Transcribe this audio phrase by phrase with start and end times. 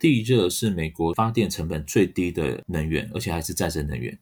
[0.00, 4.18] 地热是美国发电成本最低的能源，而且还是再生能源，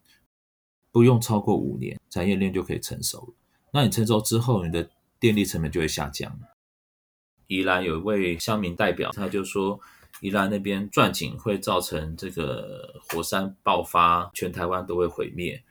[0.91, 3.35] 不用超过五年，产业链就可以成熟了。
[3.73, 6.37] 那你成熟之后，你的电力成本就会下降。
[7.47, 9.79] 宜兰有一位乡民代表，他就说，
[10.21, 15.63] 宜兰那边钻井会造成这个火山爆发，全台湾都会毁灭。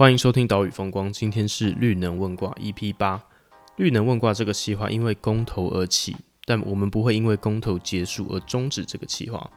[0.00, 3.22] 欢迎收听岛屿风光，今天是绿能问卦 EP 八。
[3.76, 9.50] 绿能问卦这个计划因为公投而起，但我们不会因为公投结束而终止这个计划。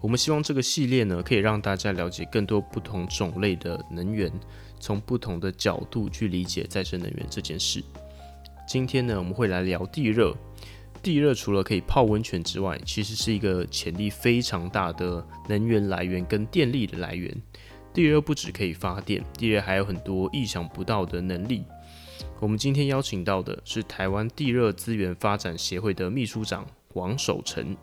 [0.00, 4.30] 我们希望这个系列呢，可以让大家了解更多不同种类的能源，
[4.78, 7.82] 从不同的角度去理解再生能源这件事。
[8.68, 10.32] 今天呢，我们会来聊地热。
[11.02, 17.36] 地热除了可以泡温泉之外，其实是一个潜力非常大的能源来源跟电力的来源。
[17.94, 21.64] 地热不只可以发电，地热还有很多意想不到的能力。
[22.40, 27.76] 我们今天邀请到的是台湾地热资源发展协会的秘书长王守成。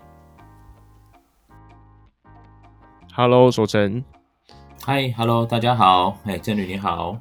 [3.14, 4.04] Hello，守成。
[4.86, 6.18] Hi，Hello，大家好。
[6.24, 7.20] 哎，郑旅你好。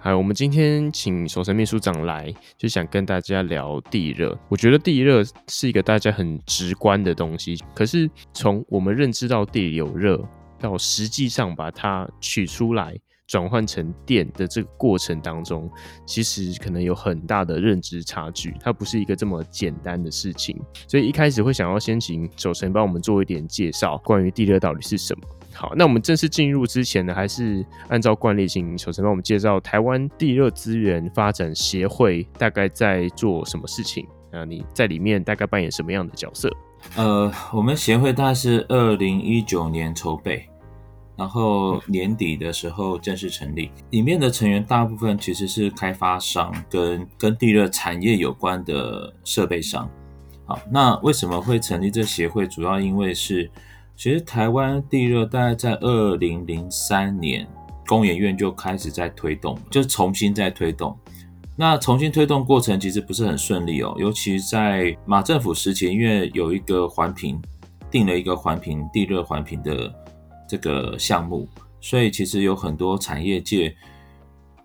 [0.00, 4.36] 好，我们今天请守成秘书长来，就想跟大家聊地热。
[4.48, 10.18] 我觉得地热是一个大家很直观的东西，可是从我们认知到地里有热。
[10.62, 12.96] 到实际上把它取出来
[13.26, 15.70] 转换成电的这个过程当中，
[16.06, 20.58] 其实可能有很大的认知差距，它不是一个这么简单的事情。
[20.86, 25.22] 所以一开始会想要先请守成帮我们做一点介绍，关于地热到底是什么。
[25.54, 34.44] 好，那我们正式进入之前呢，还是按照惯例，请守成帮我们介绍台湾地热资源发展协会大概在做什么事情啊？
[34.44, 36.50] 你在里面大概扮演什么样的角色？
[36.96, 40.48] 呃，我们协会大概是二零一九年筹备。
[41.14, 49.88] 然后年底的时候正式成立，里面的成员大部分其实是开发商跟跟地热产业有关的设备商。
[50.46, 52.46] 好，那为什么会成立这协会？
[52.46, 53.48] 主要因为是，
[53.94, 57.46] 其实台湾地热大概在二零零三年
[57.86, 60.98] 工研院就开始在推动，就重新在推动。
[61.54, 67.40] 那重新推动过程其实不是很顺利哦，尤其在马政府时期，因为有一个环评，
[67.90, 69.94] 定了一个环评地热环评的。
[70.52, 71.48] 这个项目，
[71.80, 73.74] 所以其实有很多产业界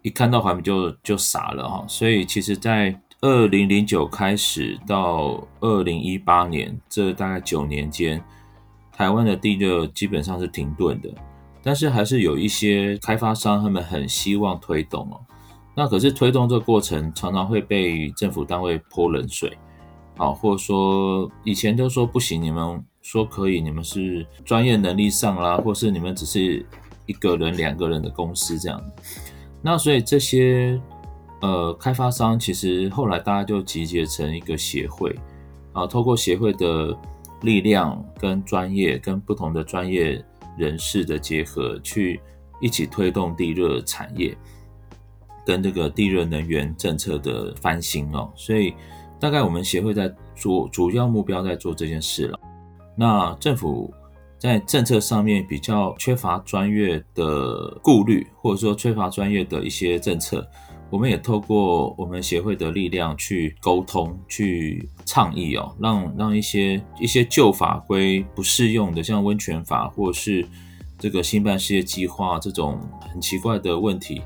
[0.01, 1.85] 一看到环评就就傻了哈。
[1.87, 8.21] 所以其实，在二零零九开始到二零一八年这大概九年间，
[8.91, 11.09] 台湾的地热基本上是停顿的。
[11.63, 15.21] 但是还是有一些开发商他们很希望推动哦。
[15.73, 19.57] 那可是推动这个过程常常会被政府单位泼冷水，
[20.17, 22.83] 好，或者说以前都说不行，你们。
[23.07, 26.65] 说可以，你们是专业能力上啦，或是你们只是
[27.05, 28.83] 一个人、两个人的公司这样。
[29.61, 30.77] 那所以这些
[31.39, 35.17] 呃开发商其实后来大家就集结成一个协会
[35.71, 36.93] 啊，透过协会的
[37.43, 40.21] 力量跟专业跟不同的专业
[40.57, 42.19] 人士的结合，去
[42.59, 44.37] 一起推动地热产业
[45.45, 48.29] 跟这个地热能源政策的翻新哦。
[48.35, 48.73] 所以
[49.17, 52.37] 大概我们协会在做主要目标在做这件事了。
[52.97, 53.93] 那政府
[54.39, 60.47] 在政策上面比较缺乏专业的顾虑，或者说缺乏专业的一些政策，
[60.89, 70.45] 我们也透过我们协会的力量去沟通、去倡议哦，让让一些一些旧法规不适用的，像温泉法或是
[70.97, 72.79] 这个新办事业计划这种
[73.11, 74.21] 很奇怪的问题，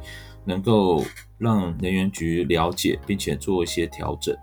[0.46, 1.04] 能够
[1.38, 4.36] 让能源局了解并且做一些调整。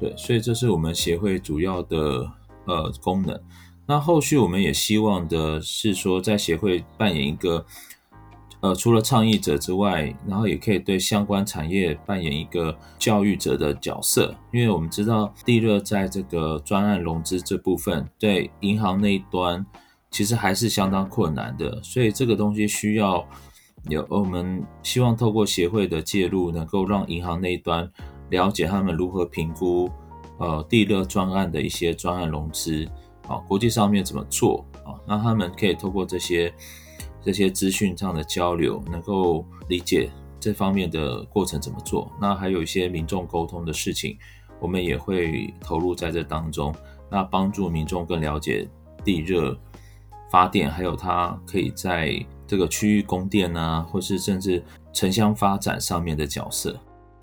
[0.00, 2.30] 对，所以这是我们协会主要的
[2.66, 3.38] 呃功能。
[3.88, 7.64] 那后续我们也希望的是说，在协会扮演一个，
[8.60, 19.64] 呃，除了倡议者之外，然后也可以对相关产业扮演一个教育者的角色，因为我们知道地热在这个专案融资这部分，对银行那一端
[20.10, 23.26] 其实还是相当困难的，所以这个东西需要
[23.88, 27.90] 有我们希望透过协会的介入，能够让银行那一端
[28.28, 29.90] 了解他们如何评估
[30.36, 32.86] 呃地热专案的一些专案融资。
[33.28, 34.98] 啊，国际上面怎么做啊？
[35.06, 36.52] 那他们可以透过这些
[37.22, 40.10] 这些资讯上的交流，能够理解
[40.40, 42.10] 这方面的过程怎么做。
[42.20, 44.16] 那还有一些民众沟通的事情，
[44.60, 46.74] 我们也会投入在这当中，
[47.10, 48.66] 那帮助民众更了解
[49.04, 49.56] 地热
[50.30, 52.14] 发电，还有它可以在
[52.46, 56.78] 这个区域供电啊，或是甚至城乡发展上面的角色。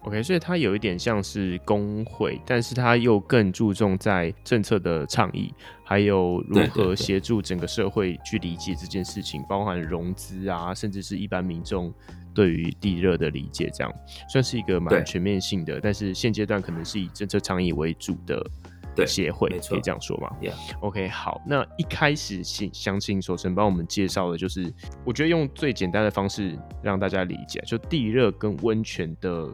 [0.06, 5.52] OK，所以它有一点像是工会，但是它又更注重在政策的倡议，
[5.84, 11.92] 还有如何协助整个社会去理解这件事情，对对对，包含融资啊，甚至是一般民众
[12.36, 13.92] 对于地热的理解，这样
[14.30, 15.80] 算是一个蛮全面性的。
[15.81, 24.72] 但是现阶段可能是以政策倡议为主的协会，可以这样说吗？Yeah.OK，好，那一开始请想请守成帮我们介绍的就是，
[25.04, 29.51] 我觉得用最简单的方式让大家理解，就地热跟温泉的。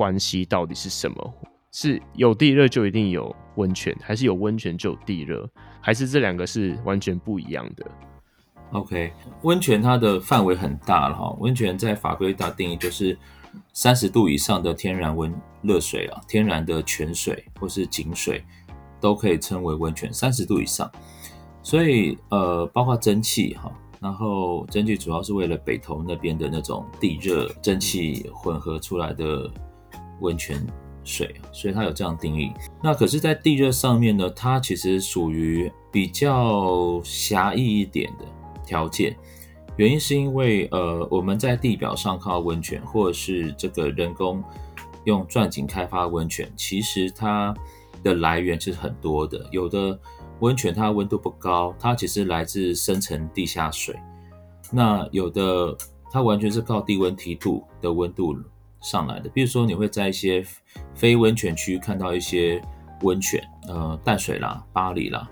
[0.00, 1.34] 关系到底是什么？
[1.72, 5.46] 是有地热就一定有温泉，还是有温泉就有地热，
[5.78, 7.86] 还是这两个是完全不一样的
[8.72, 9.12] ？OK，
[9.42, 11.36] 温泉它的范围很大了哈。
[11.38, 13.14] 温泉在法规大定义就是
[13.74, 15.30] 三十度以上的天然温
[15.60, 18.42] 热水啊，天然的泉水或是井水
[19.02, 20.10] 都可以称为温泉。
[20.10, 20.90] 三十度以上，
[21.62, 23.70] 所以呃，包括蒸汽哈，
[24.00, 29.48] 然后蒸汽主要是为了北投那边的那种地热蒸汽混合出来的。
[30.20, 30.64] 温泉
[31.04, 32.52] 水，所以它有这样定义。
[32.82, 38.24] 那可是，在地热上面呢，它其实属于比较狭义一点的
[38.64, 39.16] 条件。
[39.76, 44.42] 原因是因为，呃，我们在地表上靠温泉，或者是这个人工
[45.04, 47.54] 用钻井开发温泉，其实它
[48.02, 49.48] 的来源是很多的。
[49.50, 49.98] 有的
[50.40, 53.96] 温泉它温度不高，它其实来自深层地下水。
[54.70, 55.74] 那有的
[56.12, 58.36] 它完全是靠低温梯度的温度。
[58.80, 60.44] 上来的，比如说你会在一些
[60.94, 62.62] 非温泉区看到一些
[63.02, 65.28] 温泉，呃，淡水啦、巴黎啦，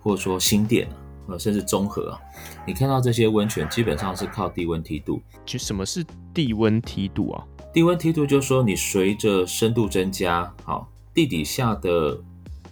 [0.00, 0.88] 或者说新店，
[1.26, 2.20] 呃，甚至中和啊，
[2.66, 5.20] 你看到这些温泉基本上是靠低温梯度。
[5.44, 7.44] 其实什么是低温梯度啊？
[7.72, 12.18] 低温梯度就是说你随着深度增加，好，地底下的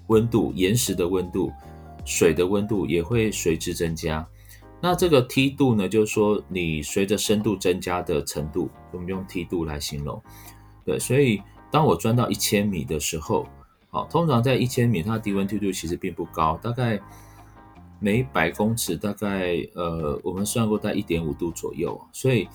[0.06, 1.52] 温度、岩石的温度、
[2.04, 4.26] 水的温度也会随之增加。
[4.86, 10.22] 那这个梯度呢，就是说你随着深度增加的程度，我们用梯度来形容。
[10.84, 11.42] 对，所以
[11.72, 13.48] 当我钻到一千米的时候，
[13.90, 17.00] 好，通常在一千米，它的低温梯度其实并不高，大概
[17.98, 22.00] 每百公尺大概呃，我们算过在一点五度左右。
[22.12, 22.46] 所以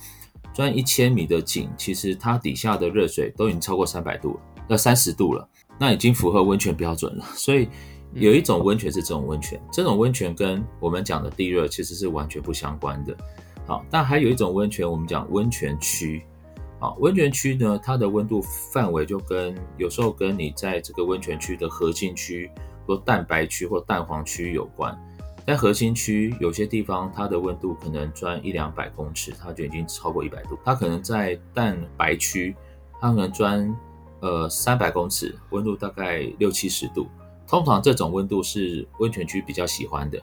[0.53, 4.39] 钻一千米的井，其实它底下的热水都已经超过三百度了，
[4.69, 5.45] 要三十度了，
[5.77, 7.25] 那已经符合温泉标准了。
[7.35, 7.67] 所以。
[8.13, 13.15] 有一种温泉是这种温泉，这种温泉跟我们讲的地热其实是完全不相关的。
[13.65, 16.21] 好，但还有一种温泉，我们讲温泉区。
[16.79, 18.41] 好，温泉区呢，它的温度
[18.73, 22.49] 范围就跟有时候跟你在这个温泉区的核心区
[22.85, 24.97] 或蛋白区或蛋黄区有关。
[25.47, 30.57] 在核心区，有些地方它的温度可能钻一两百公尺，它就已经超过一百度。
[30.65, 32.55] 它可能在蛋白区，
[32.99, 33.75] 它可能钻
[34.19, 37.07] 呃三百公尺，温度大概六七十度。
[37.51, 40.17] 通常这种温度是温泉区比较喜欢的，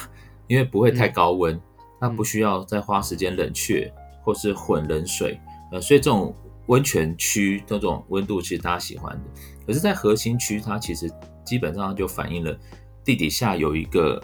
[0.46, 1.58] 因为不会太高温，
[1.98, 3.90] 它不需要再花时间冷却
[4.22, 5.40] 或是混冷水，
[5.72, 6.34] 呃，所以这种
[6.66, 9.22] 温泉区这种温度其实大家喜欢的。
[9.66, 11.10] 可是，在核心区，它其实
[11.42, 12.54] 基本上就反映了
[13.02, 14.22] 地底下有一个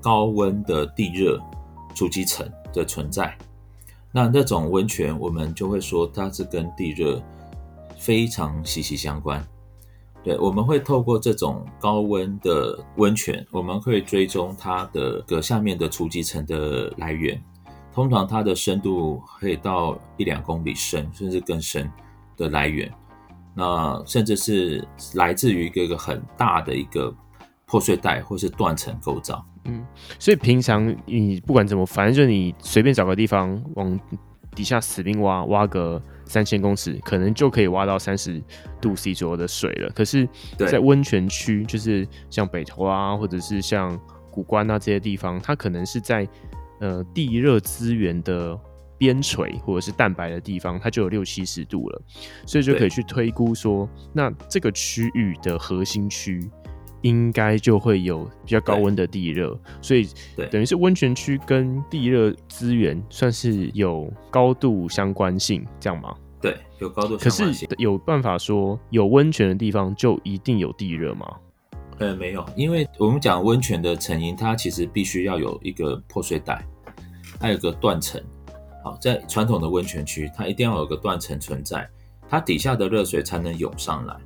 [0.00, 1.38] 高温的地热
[1.94, 3.36] 储积层的存在。
[4.10, 7.22] 那那种温泉，我们就会说它是跟地热
[7.98, 9.46] 非常息息相关。
[10.24, 17.42] 对，我们会透过这种高温的温泉，我们可以追踪它的个下面的储集层的来源。
[17.92, 21.90] 通常它的深度可以到一两公里深，甚至更深
[22.36, 22.88] 的来源。
[23.52, 27.12] 那甚至是来自于一个一个很大的一个
[27.66, 29.44] 破碎带或是断层构造。
[29.64, 29.84] 嗯，
[30.20, 33.98] 所以平常你不管怎么，反正就你随便找个地方往
[34.54, 36.00] 底下死命挖，挖个。
[36.32, 38.42] 三千公尺可能就可以挖到三十
[38.80, 39.92] 度 C 左右的水了。
[39.94, 46.26] 可是，在温泉区，就是像北投啊，或者是像古关啊这些地方，它可能是在
[46.80, 48.58] 呃地热资源的
[48.96, 52.02] 边陲或者是蛋白的地方，它就有六七十度了。
[52.46, 56.50] 所以就可以去推估说，那这个区域的核心区
[57.02, 59.56] 应该就会有比较高温的地热。
[59.80, 60.08] 所以，
[60.50, 66.14] 等于是温泉区跟地热资源算是有高度相关性，这样吗？
[66.40, 67.68] 对，有高度相关性。
[67.68, 71.26] 可是有办法说有温泉的地方就一定有地热吗？
[71.98, 76.66] 呃，没有，因为我们讲温泉的成因，它其实必须要有一个破碎带，
[77.38, 78.20] 还有个断层。
[78.82, 81.88] 好，在传统的温泉区，它一定要有个断层存在，
[82.28, 84.16] 它底下的热水才能涌上来。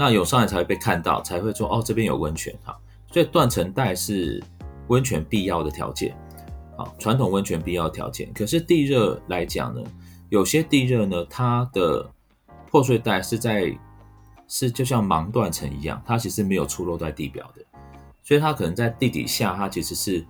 [0.00, 2.58] 那涌上来才会被看到，才会说哦，这边有温泉。
[2.64, 2.74] 哈，
[3.12, 4.42] 所以断层带是
[4.88, 6.16] 温泉必要的条件。
[6.74, 8.32] 好，传统温泉必要条件。
[8.32, 9.82] 可是地热来讲呢？
[10.30, 12.10] 有些地热呢，它的
[12.70, 13.78] 破碎带是在
[14.48, 17.62] 是就像盲断层一样，它其实没有出露在地表的，
[18.22, 20.24] 所以它可能在地底下，它其实是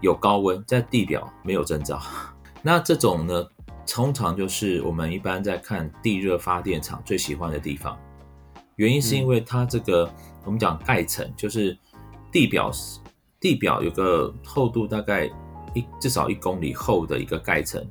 [0.00, 2.00] 有高温，在地表没有征兆。
[2.62, 3.46] 那这种呢，
[3.86, 7.98] 通常就是我们一般在看地热发电厂最喜欢的地方，
[8.80, 10.10] 原因是因为它这个、嗯、
[10.46, 11.76] 我们讲盖层，就是
[12.32, 12.70] 地表
[13.38, 15.30] 地表有个厚度大概
[15.74, 17.86] 一至少一公里厚的一个盖层，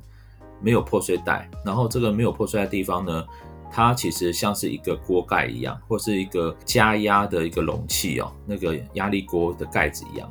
[0.60, 3.24] 没有破碎带，然后这个没有破碎带的地方呢，
[3.70, 10.28] 它其实像是一个锅盖一样，或是一个加压的一个容器哦，那个压力锅的盖子一样，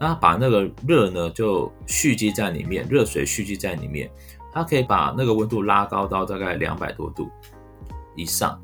[0.00, 4.10] 那把那个热呢就蓄积在里面，热水蓄积在里面。
[4.52, 7.30] 它可以把那个温度拉高到大概两百多度
[8.14, 8.62] 以上，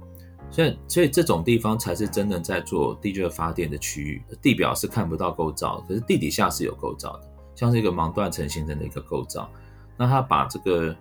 [0.51, 4.23] 所以所以这种地方才是真正在做地热发电的区域。
[4.41, 7.23] 地表是看不到构造，可是地底下是有构造的，
[7.55, 9.51] 像是一个盲断层形成的一个构造。
[9.97, 10.95] 那它把这个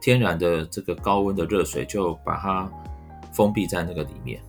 [0.00, 2.70] 天然的这个高温的热水就把它
[3.32, 4.40] 封闭在那个里面。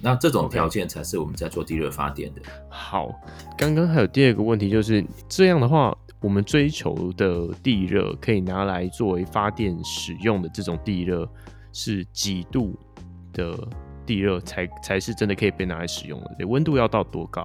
[0.00, 2.42] 那这种条件才是我们在做地热发电的。
[2.68, 3.12] 好，
[3.56, 5.96] 刚刚还有第二个问题，就是这样的话。
[6.20, 11.28] 我们追求的地热可以拿来作为发电使用的这种地热，
[11.70, 12.74] 是几度
[13.34, 13.54] 的
[14.06, 16.46] 地热才才是真的可以被拿来使用的？
[16.46, 17.44] 温度要到多高？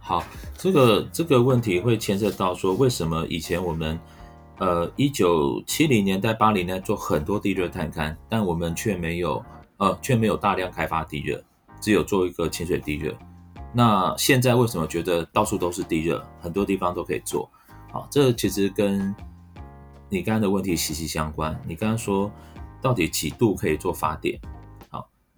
[0.00, 0.24] 好，
[0.56, 3.98] 这个这个问题会牵涉到说，为什么以前我们
[4.58, 9.44] 呃一九七零年代、八零年代做很多地热探勘，但我们却没有
[9.76, 11.42] 呃却没有大量开发地热，
[11.80, 13.14] 只有做一个潜水地热。
[13.74, 17.50] 那现在为什么觉得到处都是地热，很多地方都可以做？
[17.92, 19.14] 好，这其实跟
[20.08, 21.54] 你刚刚的问题息息相关。
[21.66, 22.30] 你刚刚说
[22.80, 24.40] 到底几度可以做发电？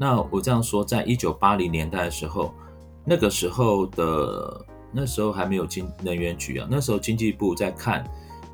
[0.01, 2.55] 那我这样说，在一九八零年代的时候，
[3.05, 8.03] 那个时候的那时候还没有经能源局啊，那时候经济部在看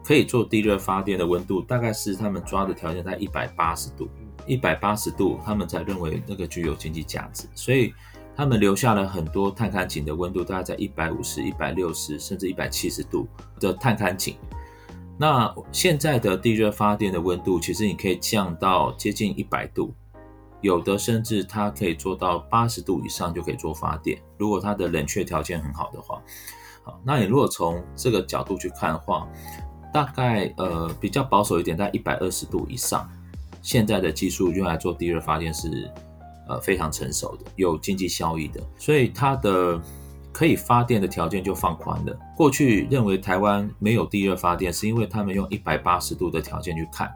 [0.05, 4.09] 可以做地热发电的温度，大概是他们抓的条件在一百八十度，
[4.45, 7.95] 一百八十度他们才认为那个具有经济价值，所以。
[8.39, 13.27] 他们留下了很多探勘井的温度，大概在一百五十、一百六十甚至一百七十度
[13.59, 14.37] 的探勘井。
[15.17, 19.95] 那现在的地热发电的温度，其实你可以降到接近一百度，
[20.67, 24.21] 有的甚至它可以做到八十度以上就可以做发电。
[24.37, 26.21] 如果它的冷却条件很好的话，
[26.85, 29.27] 好，那你如果从这个角度去看的话，
[29.95, 33.09] 大概呃比较保守一点，在一百二十度以上，
[33.63, 35.91] 现在的技术用来做地热发电是。
[36.49, 39.83] 呃，非常成熟的，有经济效益的，所以它的
[40.33, 42.17] 可以发电的条件就放宽了。
[42.37, 47.13] 过去认为台湾没有地热发电，是因为他们用一百八十度的条件去看，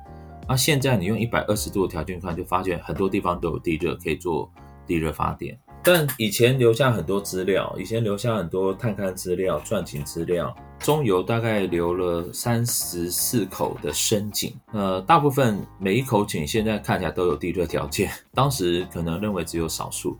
[0.50, 4.50] 那现在你用一百二十度的条件看，就发现很多地方都有地热可以做
[4.84, 5.56] 地热发电。
[5.80, 20.18] 但以前留下很多资料，以前留下很多探勘资料、钻井资料，中油大概留了三十四口的深井，呃，大部分每一口井现在看起来都有地热条件，当时可能认为只有少数。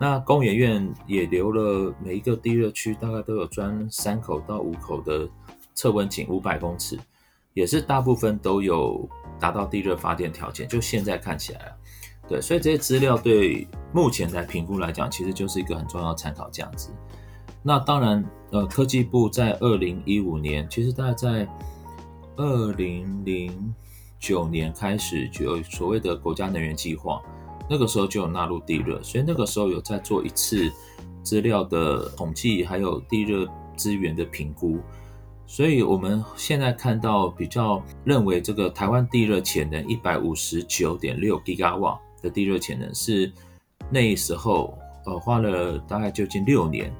[0.00, 5.28] 那工研院也留了每一个地热区大概都有钻三口到五口的
[5.74, 6.98] 测温井，五百公尺，
[7.52, 9.06] 也是大部分都有
[9.38, 10.68] 达到地热发电条件。
[10.68, 11.72] 就现在看起来啊。
[12.28, 16.90] 对，所以这些资料对目前来评估来讲，其实就是一个很重要的参考价值。
[17.62, 21.48] 那当然，呃，科技部在二零一五年，其实大概在
[22.36, 23.74] 二零零
[24.18, 27.22] 九年开始就有所谓的国家能源计划，
[27.68, 30.70] 那个时候就有纳入地热，所以那个时候有在做一次
[31.22, 34.78] 资料的统计，还有地热资源的评估。
[35.48, 41.98] 所以我们现在看到比较认为这个台湾地热潜能一百五十九点六吉瓦。
[42.20, 43.32] 的地热潜能是
[43.88, 44.76] 那时候
[45.06, 46.92] 呃花了大概就近六年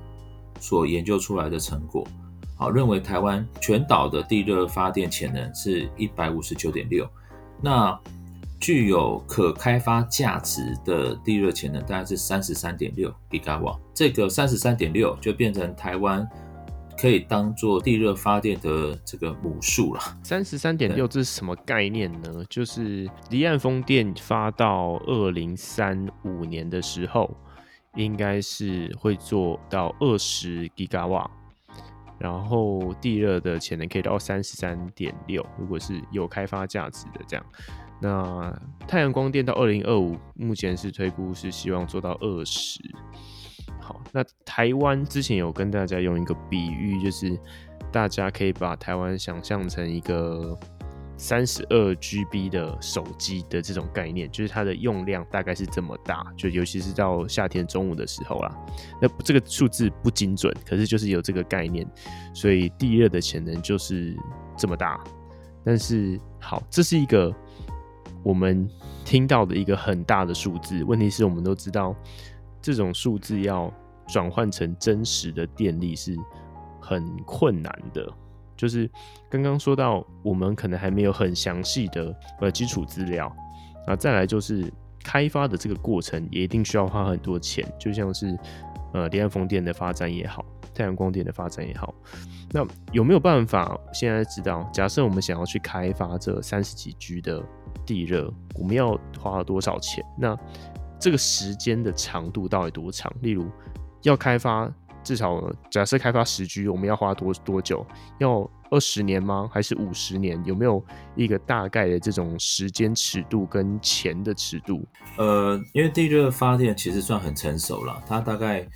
[0.60, 2.06] 所研究出来的成果，
[2.54, 7.04] 好，认为台湾全岛的地热发电潜能是一百五十九点六，
[7.60, 7.98] 那
[8.60, 16.24] 具有可开发价值的地热潜能大概是三十三点六吉瓦，这个三十三点六就变成台湾。
[17.00, 20.00] 可以当做地热发电的这个母数了。
[20.22, 22.44] 三十三点六，这是什么概念呢？
[22.50, 27.30] 就是离岸风电发到二零三五年的时候，
[27.94, 31.30] 应该是会做到二十吉瓦，
[32.18, 35.46] 然后地热的潜能可以到三十三点六。
[35.56, 37.46] 如果是有开发价值的这样，
[38.00, 42.80] 那太阳光电到二零二五，目前是推估是希望做到二十。
[43.80, 47.38] 好，那台湾之前有跟大家用一个比喻，就是
[47.90, 50.58] 大家可以把台湾想象成一个
[51.16, 58.54] 三十二 GB 的手机的这种概念，就是它的用量大概是这么大，就尤其是到夏天中午的时候啦。
[59.00, 61.86] 那这个数字不精准，可是就是有这个概念，
[62.34, 64.14] 所以地热的潜能就是
[64.56, 65.02] 这么大。
[65.64, 67.34] 但是好，这是一个
[68.22, 68.68] 我们
[69.04, 71.96] 听到的一个很大的数字，问题是我们都知道。
[72.60, 73.72] 这种数字要
[74.08, 76.16] 转换成真实的电力是
[76.80, 78.10] 很困难的，
[78.56, 78.90] 就是
[79.28, 83.30] 刚刚说到，我们可能还没有很详细的呃基础资料
[83.86, 84.72] 啊，再来就是
[85.04, 88.38] 开发的这个过程也一定需要花很多钱，就像是
[88.92, 91.94] 呃离岸风电的发展也好，太阳光电的发展也好，
[92.50, 94.68] 那有没有办法现在知道？
[94.72, 97.42] 假设我们想要去开发这三十几 G 的
[97.84, 100.04] 地热，我们要花多少钱？
[100.16, 100.34] 那
[101.00, 103.12] 这个时间的长度到底多长？
[103.22, 103.50] 例如
[104.02, 104.72] 要开发。
[105.04, 107.86] 至少假设开发十 G，我们要花多多久？
[108.18, 109.48] 要二十年吗？
[109.50, 110.42] 还是五十年？
[110.44, 114.84] 有没有一个大概的这种时间尺度跟钱的尺度？
[115.16, 118.68] 呃，因为地热发电其实算很成熟了，它大概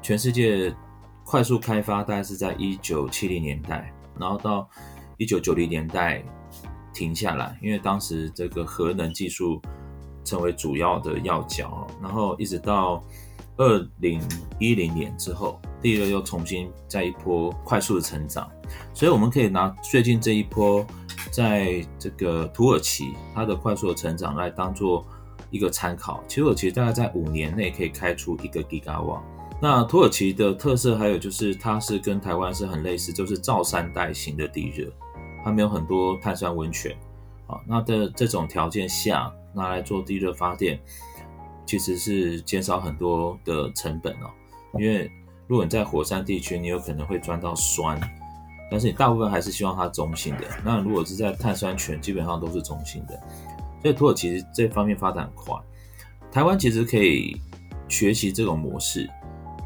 [0.00, 0.74] 全世界
[1.22, 4.66] 快速开发大概是在一九七零年代，然后到
[5.18, 6.24] 一九九零年代
[6.94, 9.60] 停下来，因为当时这个核能技术
[10.24, 13.02] 成为主要的要角，然后一直到。
[13.56, 14.20] 二零
[14.58, 18.50] 一零年之后，地热又重新在一波快速的成长，
[18.92, 20.84] 所以我们可以拿最近这一波，
[21.30, 25.06] 在这个土耳其它的快速的成长来当做
[25.52, 26.20] 一个参考。
[26.28, 29.22] 土耳其大概在五年内可以开出一个 Giga 网。
[29.62, 34.92] 那土耳其的特色还有就是，它是跟台湾是很类似，就是造山带型的地热，
[35.44, 36.92] 它没有很多碳酸温泉
[37.46, 37.60] 啊。
[37.66, 40.80] 那的这种条件下拿来做地热发电。
[41.66, 44.30] 其实是减少很多的成本哦，
[44.78, 45.10] 因为
[45.46, 47.98] 如果你在火山地区，你有可能会钻到酸，
[48.70, 50.44] 但是你大部分还是希望它中性的。
[50.62, 53.18] 那如果是在碳酸泉，基本上都是中性的。
[53.80, 55.56] 所以土耳其这方面发展快，
[56.30, 57.40] 台湾其实可以
[57.88, 59.08] 学习这种模式，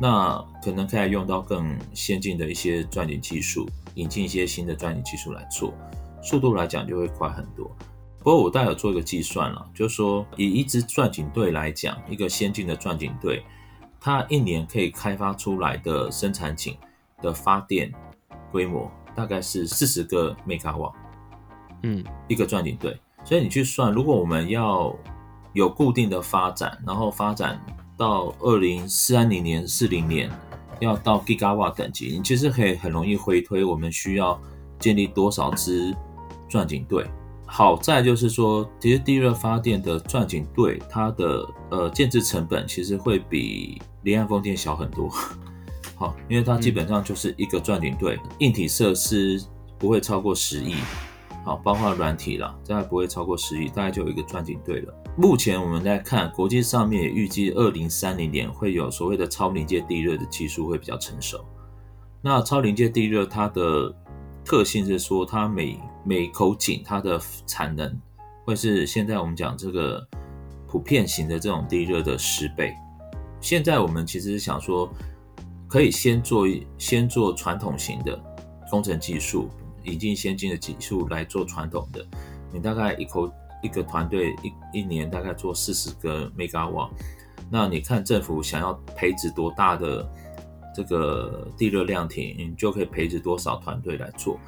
[0.00, 5.74] 那可能可以用到更先进的一些钻井技术，引进一些新的钻井技术来做，
[6.22, 7.70] 速度来讲就会快很多。
[8.18, 13.44] 不过我大概有做一个计算了，就是说以一支钻井队来讲，一个先进的钻井队，
[14.00, 16.76] 它一年可以开发出来的生产井
[17.22, 17.90] 的发电
[18.50, 20.92] 规模大概是四十个 mega 瓦，
[21.84, 22.98] 嗯，一个钻井队。
[23.24, 24.94] 所以你去算，如果我们要
[25.52, 27.60] 有固定的发展，然后发展
[27.96, 30.30] 到二零三零年、四零年
[30.80, 34.38] 要到 gigawatt 等级，你其实可以很容易回推我们需要
[34.78, 35.94] 建立多少支
[36.48, 37.06] 钻井队。
[37.50, 45.08] 好在就是说，其实地热发电的钻井队，它的呃建制成本其实会比离岸风电小很多。
[45.96, 49.42] 好，因为它基本上就是一个钻井队，硬体设施
[49.78, 50.74] 不会超过十亿，
[51.42, 54.94] 好，包括软体啦，大概不会超过十亿，大概就有一个钻井队了。
[55.16, 61.42] 目前我们在看国际上面也预计，二零三零年会有所谓的超临界地热的技术会比较成熟。
[62.20, 63.92] 那超临界地热它的
[64.44, 68.00] 特性是说，它每每口井它的产能
[68.44, 70.06] 会是现在我们讲这个
[70.66, 72.74] 普遍型的这种地热的十倍。
[73.40, 74.88] 现在我们其实是想说，
[75.68, 76.46] 可以先做
[76.78, 78.18] 先做传统型的
[78.70, 79.48] 工程技术，
[79.84, 82.04] 引进先进的技术来做传统的。
[82.52, 83.30] 你大概一口
[83.62, 86.90] 一个团队一一年大概做四十个 mega 瓦
[87.50, 90.08] 那你看政府想要培植多大的？
[90.74, 94.38] 这个地热量体，你就可以培植多少团队来做。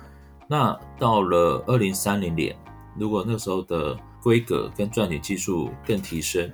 [0.51, 2.57] 那到了二零三零年，
[2.99, 6.51] 如果那时候的规格跟钻井技术更提升，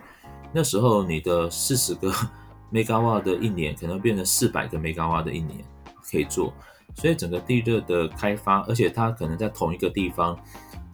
[0.52, 2.12] 那时候你的四十个
[2.70, 5.64] megawatt 的一年，可能变成四百个 megawatt 的一年
[6.10, 6.52] 可以做。
[6.94, 10.38] 所以整个地热的开发，而且它可能在同一个地方，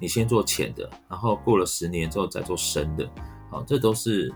[0.00, 3.10] 你先做浅的，然后过了十年之后再做深的，
[3.50, 4.32] 好，这都是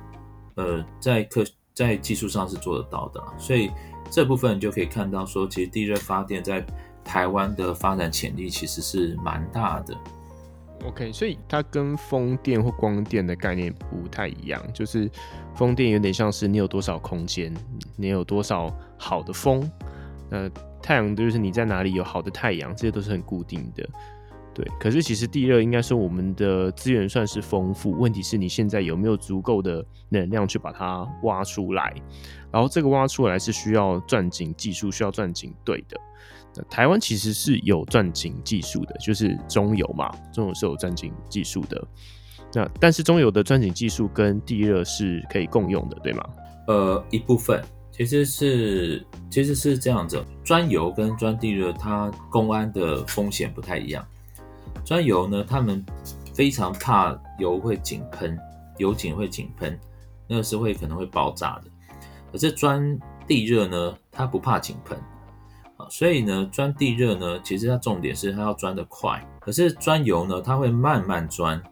[0.57, 3.23] 呃在科在技术上是做得到的。
[3.39, 3.71] 所以。
[4.09, 6.65] 这部分就可以看到，说其实地热发电在
[7.07, 9.97] 台湾的发展潜力其实是蛮大的。
[10.85, 15.11] OK，所以它跟风电或光电的概念不太一样，就是
[15.55, 17.55] 风电有点像是你有多少空间，
[17.97, 19.69] 你有多少好的风，
[20.29, 20.49] 那
[20.83, 23.89] 太阳就是你在哪里有好的太阳，这些都是很固定的。
[24.55, 31.95] 对，可是其实地热应该说我们的资源算是丰富，问题是你现在有没有足够的能量去把它挖出来？
[32.51, 36.01] 然后这个挖出来是需要钻井技术，需要钻井队的。
[36.71, 41.87] 台湾其实是有钻井技术的，就是中油嘛，中油是有钻井技术的。
[42.53, 46.25] 那但是中油的钻井技术跟地热是可以共用的，对吗？
[46.69, 54.07] 呃，一部分其实是其实是这样子，钻油跟钻地热它公安的风险不太一样。
[54.85, 55.85] 钻油呢，他们
[56.35, 58.39] 非常怕油会井喷，
[58.79, 59.79] 油井会井喷，
[60.29, 61.71] 那个是会可能会爆炸的。
[62.33, 64.97] 可是钻地热呢，它不怕井喷
[65.77, 69.23] 啊，所以呢，钻地热呢，其实它重点是它要钻得快。
[69.41, 71.63] 可是钻油呢，它会慢慢钻，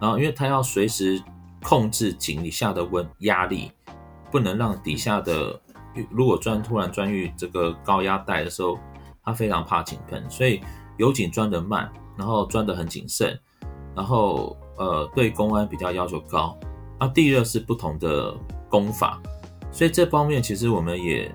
[0.00, 1.22] 然后因为它要随时
[1.62, 3.72] 控制井底下的温压力，
[4.30, 5.60] 不能让底下的
[6.10, 8.78] 如果钻突然钻入这个高压带的时候，
[9.24, 10.60] 它非常怕井喷，所以。
[10.96, 13.40] 油井钻得慢，然后钻得很谨慎，
[13.96, 16.54] 然后呃对公安比较要求高。
[16.98, 18.36] 那地热是不同的
[18.68, 19.18] 工法，
[19.72, 21.34] 所以这方面其实我们也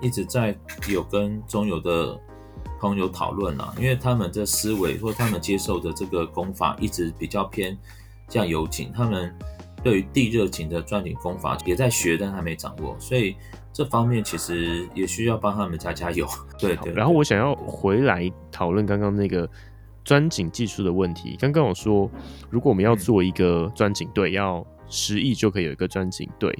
[0.00, 0.56] 一直在
[0.88, 2.18] 有跟中油的
[2.78, 7.76] 朋友讨论啦，因为他们的思维或他们接受的这个功法一直比较偏
[8.28, 9.34] 像油井，他们
[9.82, 13.36] 对于地热井的钻井功法也在学，但还没掌握，所以
[13.72, 16.26] 这方面其实也需要帮他们加加油。
[16.58, 16.92] 对对。
[16.92, 19.48] 然后我想要回来讨论刚刚那个
[20.04, 21.36] 钻井技术的问题。
[21.38, 22.10] 刚刚我说，
[22.50, 26.56] 如果我们要做一个钻井队，要十亿就可以有一个钻井队，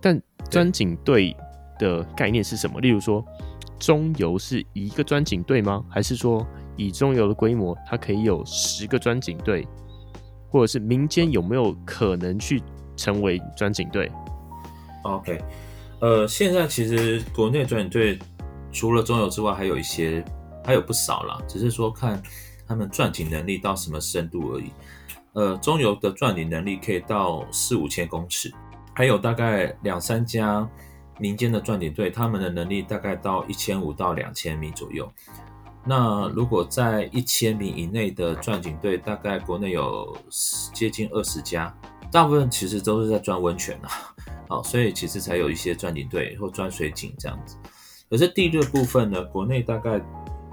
[0.00, 1.36] 但钻井队
[1.80, 2.78] 的概念是什么？
[2.78, 3.24] 例如说。
[3.80, 5.82] 中油是一个钻井队吗？
[5.88, 9.66] 还是说以中油的规模，它可以有十个钻井队？
[10.50, 12.62] 或者是民间有没有可能去
[12.94, 14.12] 成为钻井队
[15.02, 15.42] ？OK，
[16.00, 18.18] 呃，现在其实国内钻井队
[18.70, 20.22] 除了中油之外，还有一些，
[20.62, 22.22] 还有不少啦，只是说看
[22.68, 24.70] 他们钻井能力到什么深度而已。
[25.32, 28.52] 呃，中油的钻井能力可以到四五千公尺，
[28.92, 30.68] 还有大概两三家。
[31.20, 35.06] 民间的钻井队，他们的能力大概到一千五到两千米左右。
[35.84, 40.16] 那如果在一千米以内的钻井队，大概国内有
[40.74, 41.72] 接近二十家，
[42.10, 43.88] 大部分其实都是在钻温泉啊，
[44.48, 47.56] 好，所以其实才有一些钻井队或钻水井这样子。
[48.08, 50.00] 可是地热部分呢，国内大概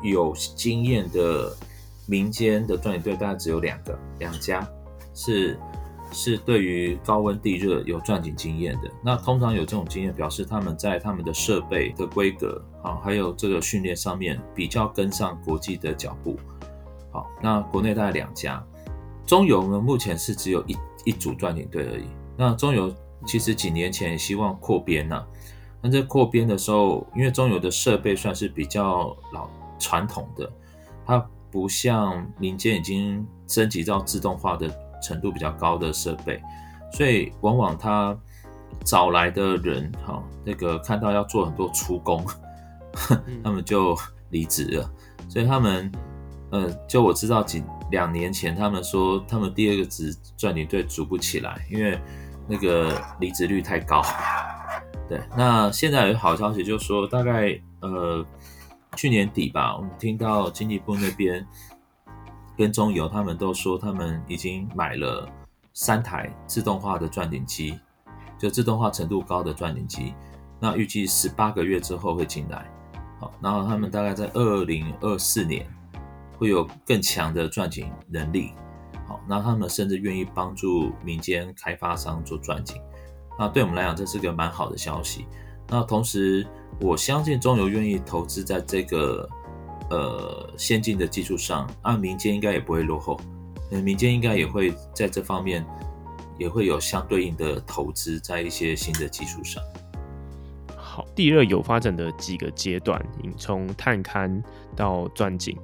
[0.03, 1.55] 有经验的
[2.05, 4.67] 民间的钻井队大概只有两个，两家
[5.13, 5.57] 是。
[6.11, 16.37] 是对于高温地热有钻井经验的，那通常有这种经验，表示他们在他们的设备的规格，好，还有这个训练上面比较跟上国际的脚步。
[17.11, 18.63] 好，那国内大概两家，
[19.25, 22.05] 中油呢目前是只有一一组钻井队而已。
[22.37, 22.93] 那中油
[23.25, 25.25] 其实几年前也希望扩编呐，
[25.81, 30.49] 那在扩编的时候，因为中油的设备算是比较老传统的，
[31.05, 31.19] 它
[31.51, 34.67] 不像民间已经升级到自动化的。
[35.01, 36.41] 程度比较高的设备，
[36.93, 38.17] 所以往往他
[38.85, 42.25] 找来的人，哈，那个看到要做很多出工，
[43.43, 43.97] 他们就
[44.29, 44.89] 离职了。
[45.27, 45.91] 所以他们，
[46.51, 51.99] 呃，就我知道几两年前，他们说他们第二个职钻井队组不起来，因为
[52.47, 54.01] 那个离职率太高。
[55.09, 58.25] 对，那现在有好消息，就是说大概呃
[58.95, 61.45] 去年底吧，我们听到经济部那边。
[62.57, 65.29] 跟中油他们都说，他们已经买了
[65.73, 67.79] 三台自动化的钻井机，
[68.39, 70.15] 就自动化程度高的钻井机。
[70.59, 72.67] 那预计十八个月之后会进来，
[73.19, 75.67] 好，然后他们大概在二零二四年
[76.39, 78.53] 会有更强的钻井能力，
[79.05, 82.81] 好，那他们甚至愿意帮助民间开发商做钻井。
[83.37, 85.27] 那对我们来讲，这是个蛮好的消息。
[85.69, 86.47] 那同时，
[86.81, 89.29] 我相信中油愿意投资在这个。
[89.89, 93.17] 呃，先进的技术上，啊，民间应该也不会落后，
[93.71, 95.65] 那，民间应该也会在这方面
[96.37, 99.63] 也会有相对应的投资在一些新的技术上。
[100.75, 103.01] 好，地热有发展的几个阶段，
[103.37, 104.43] 从探勘
[104.75, 105.57] 到钻井，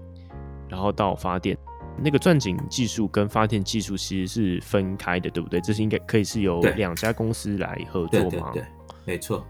[0.69, 1.57] 然后到发电。
[2.01, 5.59] 那个钻井技术跟发电技术其实是分开的，对不对？
[5.59, 8.51] 这是应该可以是由两家公司来合作吗？
[8.53, 8.65] 对，对，对，
[9.05, 9.45] 没错，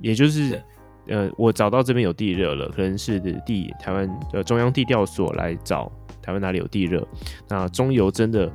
[0.00, 0.62] 也就是。
[1.10, 5.90] 呃，我找到这边有地热了，可能是地台湾的中央地调所来找
[6.22, 7.04] 台湾哪里有地热，
[7.48, 8.48] 那中油真的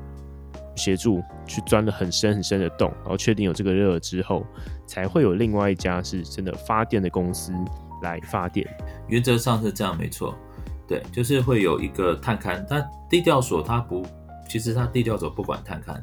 [0.73, 4.45] 协助去钻了很深很深的洞，然后确定有这个热之后，
[4.87, 7.51] 才会有另外一家是真的发电的公司
[8.01, 8.65] 来发电。
[9.09, 10.33] 原则上是这样，没错，
[10.87, 14.01] 对，就是会有一个探勘，但地调所它不，
[14.47, 16.01] 其实它地调所不管探勘，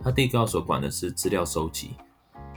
[0.00, 1.90] 它地调所管的是资料收集，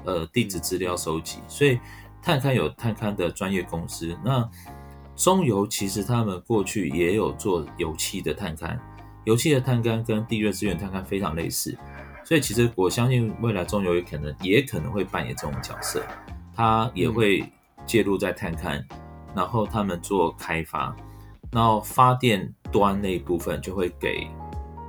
[0.05, 1.79] 呃，地质资料收集，所以。
[2.21, 4.47] 探勘有探勘的专业公司，那
[5.15, 8.77] 中油其实他们过去也有做油气的探勘，
[9.23, 11.77] 油气的探勘跟地热资源探勘非常类似，
[12.23, 16.03] 所以其实我相信未来中油也可能也可能会扮演这种角色，
[16.55, 17.43] 他也会
[17.85, 18.83] 介入在探勘，
[19.35, 20.95] 然后他们做开发，
[21.51, 24.27] 然后发电端那一部分就会给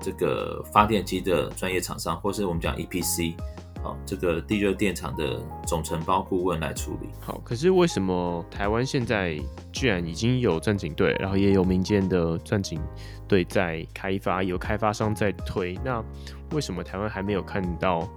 [0.01, 3.35] 这个发电机的专业厂商，或是我们讲 EPC。
[3.83, 7.09] 好，这个地热电厂的总承包顾问来处理。
[7.21, 9.37] 好，可是为什么台湾现在
[9.73, 12.81] 居然已经有钻井队，然后也有民间的钻井
[13.27, 16.03] 队在开发，有开发商在推，那
[16.53, 18.09] 为什么台湾还没有看到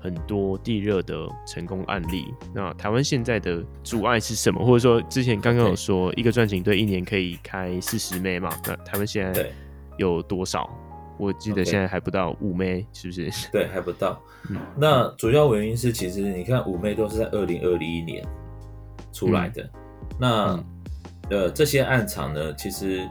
[0.00, 2.34] 很多地热的成功案例？
[2.52, 4.64] 那台湾现在的阻碍是什么？
[4.64, 8.50] 或者说之前刚刚有说一个钻井队一年可以开四十枚嘛？
[8.64, 9.48] 那台湾现在
[9.98, 10.68] 有多少？
[11.22, 13.30] 我记得现在还不到五妹，是不是？
[13.52, 14.20] 对，还不到。
[14.50, 18.26] 嗯， 那主要原因是，其实你看五妹都是在二零二一年
[19.12, 19.62] 出来的。
[19.62, 19.70] 嗯、
[20.18, 20.64] 那、嗯、
[21.30, 23.08] 呃，这些暗场呢，其实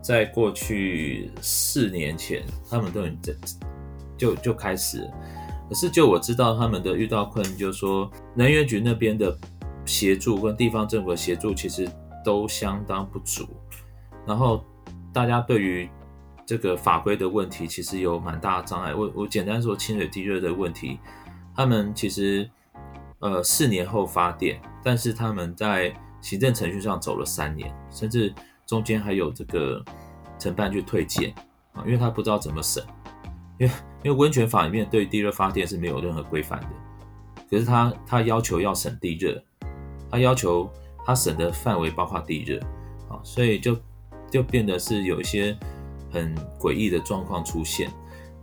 [0.00, 3.36] 在过去四年前，他们都已经
[4.16, 5.10] 就就开始了。
[5.68, 9.36] 可是就我知道，他们的遇到困难，就是说能源局那边的
[9.84, 11.86] 协助跟地方政府的协助，其实
[12.24, 13.46] 都相当不足。
[14.26, 14.64] 然后
[15.12, 15.88] 大家对于
[16.50, 18.92] 这个法规的问题，其实有蛮大的障碍。
[18.92, 20.98] 我我简单说，清水地热的问题，
[21.54, 22.50] 他们其实
[23.20, 28.34] 呃四年后发电，但是他们在行政程序上走了三年，甚至
[28.66, 29.80] 中间还有这个
[30.40, 31.32] 承办去退件
[31.72, 32.82] 啊，因为他不知道怎么审，
[33.56, 36.66] 因为因为温泉法里面对地热发电是没有任何规范的，
[37.48, 39.40] 可是他他要求要审地热，
[40.10, 40.68] 他要求
[41.06, 42.58] 他审的范围包括地热
[43.08, 43.78] 啊，所以就
[44.28, 45.56] 就变得是有一些
[46.10, 47.90] 很诡异的状况出现。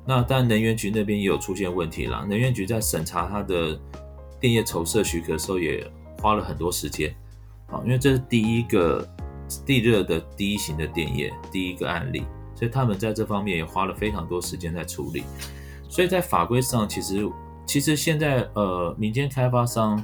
[0.06, 3.80] 那当然能源局那边也有出现问题啦，能源局在审查他的
[4.39, 5.86] 电业筹设许可的时候也
[6.19, 7.13] 花了很多时间。
[7.67, 9.06] 啊，因为这是第一个
[9.65, 12.23] 地热的第一型的电业第一个案例，
[12.56, 15.23] 所以他们在这方面也花了非常多时间在处理。
[15.89, 17.30] 所以在法规上，其实
[17.65, 20.01] 其实现在呃，民间开发商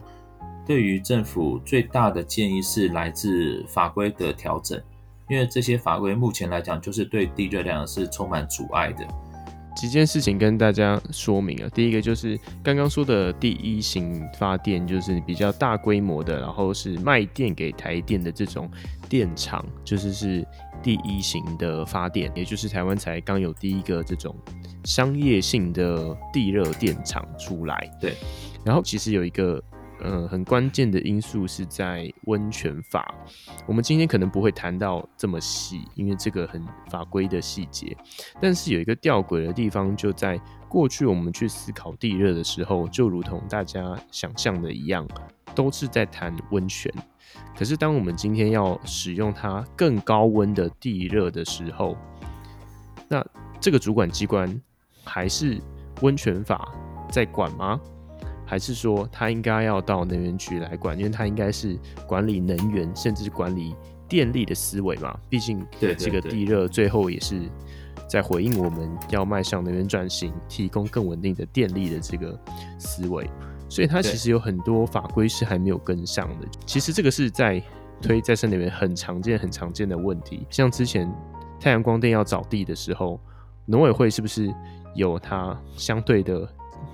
[0.65, 4.81] 对于政府最大的建议是来自法规的调整，
[5.29, 9.05] 因为这些法规目前来讲，就是对地热量是充满阻碍的。
[9.75, 18.69] 几件事情跟大家说明啊，第一个就是刚刚说的第一型发电，就是比较大规模的，然后是卖电给台电的这种
[19.09, 20.45] 电厂，就是是
[20.83, 24.35] 第一型的发电，也就是台湾才刚有第一个这种
[24.83, 27.89] 商业性的地热电厂出来。
[27.99, 28.13] 对，
[28.63, 29.61] 然后其实有一个。
[30.05, 33.15] 嗯，很关键的因素是在温泉法。
[33.65, 37.95] 我们今天可能不会谈到这么细，因为这个很法规的细节。
[38.41, 45.07] 但是有一个吊诡的地方，就在过去我们去思考地热的时候，就如同大家想象的一样，
[45.55, 46.91] 都是在谈温泉。
[47.57, 51.95] 可是当我们今天要使用它更高温的地热的时候，
[53.07, 53.25] 那
[53.61, 54.61] 这个主管机关
[55.05, 55.61] 还是
[56.01, 56.73] 温泉法
[57.09, 57.79] 在管吗？
[58.53, 63.75] 还是说他应该要到能源局来管，因为他应该是管理能源，甚至管理
[64.07, 65.17] 电力的思维嘛。
[65.27, 65.65] 毕竟，
[65.97, 67.49] 这个地热最后也是
[68.07, 72.39] 在回应我们要迈向能源转型，提供更稳定的电力的这个
[72.77, 73.27] 思维。
[73.67, 76.47] 所以，它其实有很多法规是还没有跟上的。
[76.63, 77.59] 其实，这个是在
[78.03, 80.45] 推再生能源很常见、很常见的问题。
[80.51, 81.11] 像之前
[81.59, 83.19] 太阳光电要找地的时候，
[83.65, 84.53] 农委会是不是
[84.93, 86.47] 有它相对的？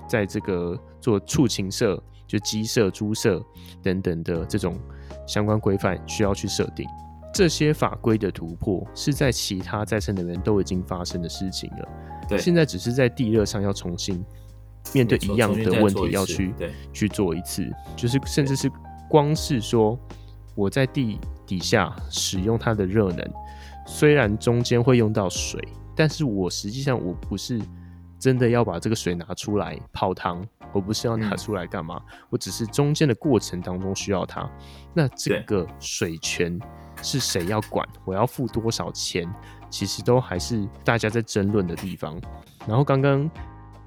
[0.08, 3.44] 在这个做畜禽舍，就鸡舍、猪舍
[3.82, 4.78] 等等的这种
[5.26, 6.86] 相关规范需要去设定，
[7.34, 11.88] 这些法规的突破是在其他再生能源都已经发生的事情了。
[12.28, 14.24] 对，现在只是在地热上要重新
[14.94, 16.54] 面对一样的问题，要去
[16.94, 18.72] 去做一次，就是甚至是
[19.10, 19.98] 光是说
[20.56, 23.32] 我在地底下使用它的热能，
[23.88, 25.60] 虽然中间会用到水，
[25.96, 27.60] 但是我实际上我不是。
[28.20, 32.02] 真的要把这个水拿出来泡汤，我不是要拿出来干嘛？
[32.12, 34.50] 嗯、我只是中间的过程当中需要它。
[34.94, 36.60] 那这个水权
[37.02, 37.88] 是谁要管？
[38.04, 39.28] 我要付多少钱？
[39.70, 42.20] 其实都还是大家在争论的地方。
[42.68, 43.30] 然后刚刚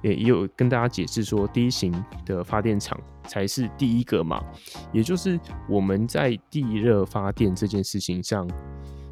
[0.01, 1.93] 也有跟大家解释说，第一型
[2.25, 4.43] 的发电厂才是第一个嘛，
[4.91, 8.49] 也就是我们在地热发电这件事情上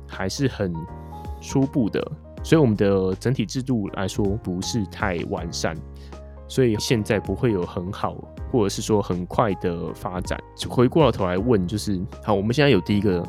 [0.08, 0.74] 还是很
[1.42, 2.02] 初步的。
[2.44, 5.76] 所以我们的整体制度来说不是太完善，
[6.48, 8.16] 所以现在不会有很好
[8.52, 10.40] 或者是说很快的发展。
[10.68, 13.24] 回过了头来问，就是好，我们现在有第一个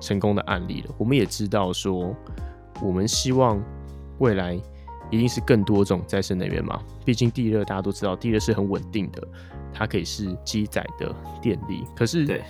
[0.00, 0.94] 成功的案例了。
[0.96, 2.14] 我们也知道说，
[2.80, 3.62] 我们希望
[4.18, 4.54] 未来
[5.10, 6.80] 一定是更多种再生能源嘛。
[7.04, 9.22] 毕竟地热大家都知道，地热是很稳定的，
[9.72, 11.84] 它可以是机载的电力。
[11.94, 12.40] 可是，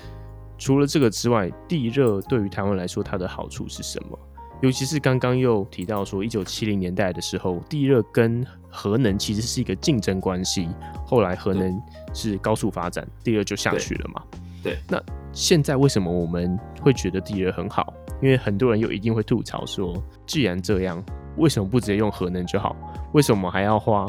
[0.57, 4.19] 除了这个之外，地热对于台湾来说，它的好处是什么？
[4.61, 10.69] 尤其是刚刚又提到说，一九七零年代的时候，地热跟核能其实是一个竞争关系。
[11.07, 11.79] 后来核能
[12.15, 14.23] 是高速发展，地热就下去了嘛。
[14.63, 14.79] 对。
[14.89, 14.99] 那
[15.33, 17.93] 现在为什么我们会觉得地热很好？
[18.23, 21.05] 因为很多人又一定会吐槽说，既然这样，
[21.37, 22.75] 为什么不直接用核能就好？
[23.13, 24.07] 为什么还要花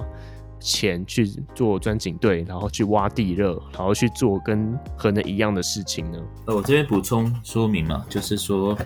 [0.57, 6.19] 钱去做钻井队，然后去挖地热，然后去做跟核能一样的事情呢？
[6.45, 8.77] 呃，我这边补充说明嘛，就是说。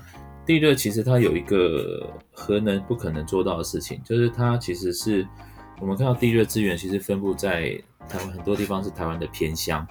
[0.49, 5.23] 地热其实它有一个核能不可能做到的事情，就是它其实是
[5.79, 9.87] 我们看到地热资源其实分布在台湾很多地方是台湾的偏乡。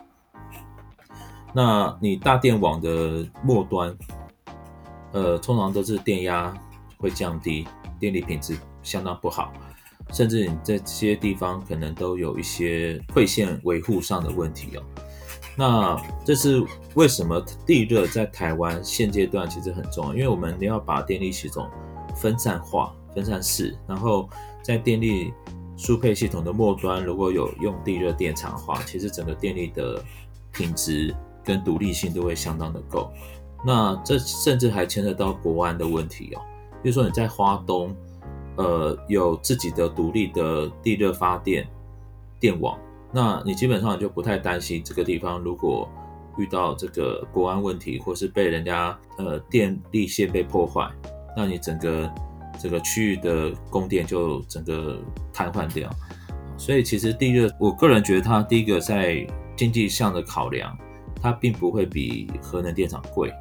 [1.54, 3.96] 那你大电网的末端，
[5.12, 6.52] 呃，通常都是电压
[6.96, 7.64] 会降低，
[8.00, 9.52] 电力品质相当不好，
[10.12, 14.82] 甚至你这些地方可能都有一些馈线维护上的问题哦。
[15.58, 21.68] 那这是为什么地热在台湾现阶段其实很重要，因为我们要把电力系统
[22.14, 24.28] 分散化、分散式，然后
[24.62, 25.32] 在电力
[25.76, 30.00] 输配系统的末端，如果有用地热电厂的话，其实整个电力的
[30.52, 33.10] 品质跟独立性都会相当的够。
[33.66, 36.40] 那这甚至还牵扯到国安的问题哦，
[36.84, 37.92] 比如说你在花东，
[38.56, 41.66] 呃，有自己的独立的地热发电
[42.38, 42.78] 电网，
[43.18, 45.90] 那你基本上就不太担心这个地方如果
[46.36, 50.88] 遇到这个国安问题，或是被人家呃电力线被破坏，
[51.36, 52.08] 那你整个。
[52.60, 54.98] 这个区域的供电就整个
[55.32, 55.88] 瘫痪掉，
[56.56, 60.76] 所以其实地热，我个人觉得它第一个在经济上的考量，
[61.22, 63.32] 它并不会比核能电厂贵。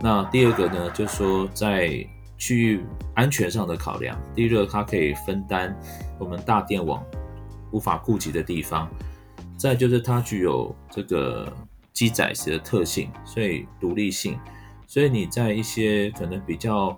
[0.00, 2.04] 那第二个呢，就是说在
[2.36, 2.84] 区域
[3.14, 5.72] 安全上的考量，地热它可以分担
[6.18, 7.00] 我们大电网
[7.72, 8.88] 无法顾及的地方。
[9.56, 11.52] 再就是它具有这个
[11.92, 14.38] 机载式的特性，所以独立性，
[14.86, 16.96] 所以你在一些可能比较。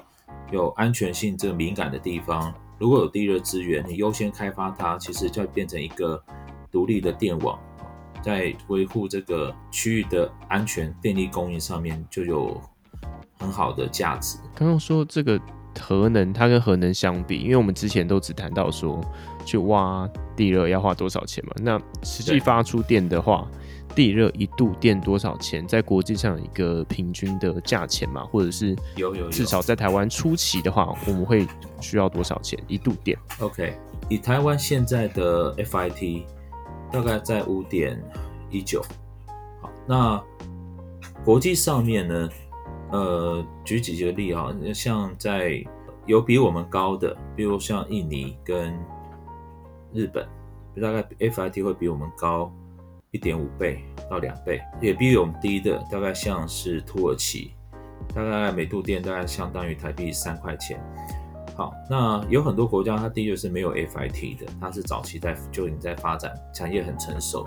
[0.52, 6.22] 有安全性这个敏感的地方，如果有地热资源，你优先开发它，其实就会变成一个
[6.70, 7.58] 独立的电网，
[8.22, 12.60] 在维护这个区域的安全电力供应上面就有
[13.38, 14.38] 很好的价值。
[14.54, 15.40] 刚刚说这个
[15.80, 19.00] 核能，它跟核能相比，因为我们之前都只谈到说
[19.44, 23.48] 去挖地热要花多少钱嘛，那实际发出电的话。
[23.94, 25.64] 地热一度电多少钱？
[25.68, 31.46] 在国际上有一个平均的价钱嘛，或者是有有至少在台湾初期的话，我们会
[31.80, 33.72] 需要多少钱一度电？OK，
[34.08, 36.24] 以台湾现在的 FIT
[36.90, 37.96] 大概在五点
[38.50, 38.82] 一九。
[39.62, 40.20] 好，那
[41.24, 42.28] 国际上面呢？
[42.90, 45.64] 呃，举几个例啊，像在
[46.06, 48.72] 有比我们高的，比如像印尼跟
[49.92, 50.26] 日本，
[50.80, 52.52] 大概 FIT 会比我们高。
[53.10, 57.52] 一点五倍到两倍，也比我们低的，大概像是土耳其，
[58.12, 60.82] 大概每度电大概相当于台币三块钱。
[61.54, 67.46] 好，那有很多国家它的确是没有 FIT 的，它是早期在就已经在发展，产业很成熟，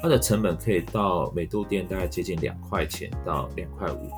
[0.00, 4.08] 它的成本可以到每度电大概接近两块钱到两块五，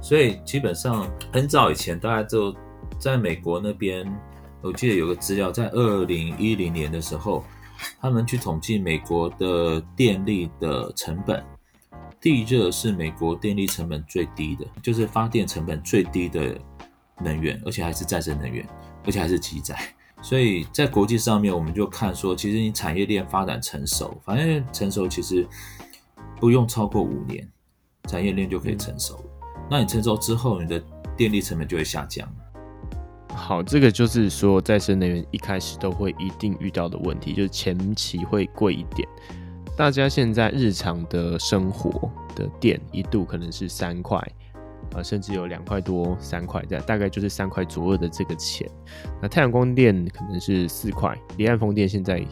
[0.00, 2.54] 所以基本上很早以前大家就
[2.98, 4.06] 在美国那边，
[4.62, 7.44] 我记得有个资料，在二零一零年的时候。
[8.00, 11.44] 他们去统计美国的电力的成本，
[12.18, 16.56] 地热是美国电力成本最低的，就是发电成本最低的
[17.20, 18.66] 能源，而且还是再生能源，
[19.04, 19.78] 而且还是机载。
[20.22, 25.46] 所以在国际上面，我们就看说，其实你产业链发展成熟，反正成熟其实
[26.40, 27.46] 不用超过五年，
[28.08, 29.22] 产业链就可以成熟。
[29.68, 30.82] 那你成熟之后，你的
[31.16, 32.28] 电力成本就会下降。
[33.28, 39.06] 好，这个就是说再生能源一开始都会一定遇到的问题，就是前期会贵一点。
[39.76, 44.18] 大家现在日常的生活的电一度可能是三块，
[44.94, 48.66] 啊，甚至有两块多、三块这样，大概就是三块左右的这个钱。
[49.20, 52.24] 那太阳光电可能是四块，离岸风电现在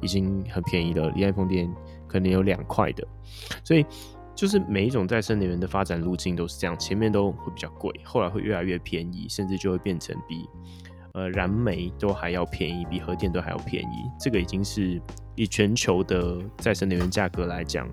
[0.00, 1.72] 已经很便宜了，离岸风电
[2.08, 3.06] 可能有两块的，
[3.62, 3.84] 所以。
[4.38, 10.48] 就是每一种再生能源的发展路径都是这样，前面都会比较贵，后来会越来越便宜，甚至就会变成比
[11.14, 14.08] 呃燃煤都还要便宜，比核电都还要便宜。
[14.16, 15.02] 这个已经是
[15.34, 17.90] 以全球的再生能源价格来讲，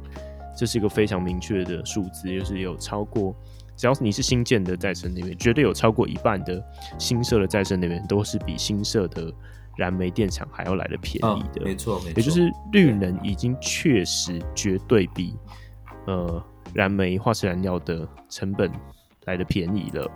[0.56, 3.36] 这是一个非常明确的数字，就是有超过，
[3.76, 6.64] 只要是你是新建的再生能源，绝对有超过一半的
[7.00, 9.34] 新设的再生能源都是比新设的
[9.78, 11.62] 燃煤电厂还要来的便宜的。
[11.62, 15.36] 哦，没错没错，也就是绿能已经确实绝对比。
[16.06, 18.72] 呃，燃煤、化石燃料的成本
[19.26, 20.12] 来的便宜了。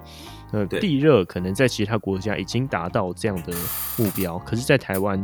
[0.51, 3.53] 呃，地热可能在其他国家已经达到这样的
[3.97, 5.23] 目标，可是，在台湾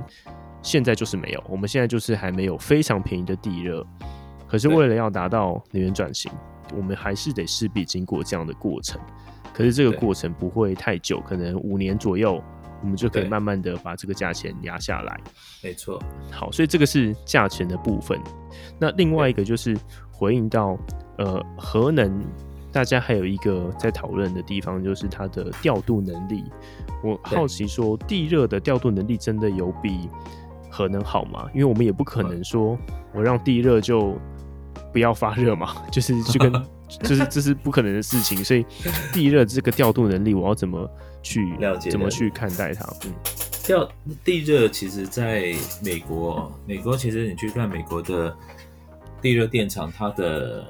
[0.61, 1.43] 现在就是没有。
[1.49, 3.85] 我们现在就是还没有非常便宜的地热。
[4.47, 6.31] 可是，为了要达到能源转型，
[6.75, 9.01] 我们还是得势必经过这样的过程。
[9.51, 12.39] 可是，这个过程不会太久，可能五年左右，
[12.81, 15.19] 我们就可以慢慢的把这个价钱压下来。
[15.63, 15.99] 没错。
[16.31, 18.19] 好，所以这个是价钱的部分。
[18.79, 19.75] 那另外一个就是。
[20.17, 20.77] 回应到，
[21.17, 22.23] 呃，核能，
[22.71, 26.41] 大家还有一个在讨论的地方，就是它的调度能力。
[27.03, 30.09] 我好奇说，地热的调度能力真的有比
[30.71, 31.47] 核能好吗？
[31.53, 32.77] 因为我们也不可能说
[33.13, 34.17] 我让地热就
[34.93, 36.51] 不要发热嘛， 就是就跟
[37.03, 38.41] 就是这是不可能的事情。
[38.41, 38.65] 所以
[39.11, 40.89] 地热这个调度能力，我要怎么
[41.21, 41.89] 去了解？
[41.89, 42.85] 怎么去看待它？
[43.05, 43.11] 嗯，
[43.63, 43.87] 调
[44.23, 45.53] 地热其实在
[45.83, 48.33] 美国，美国其实你去看美国的。
[49.25, 50.63] 地热电厂它的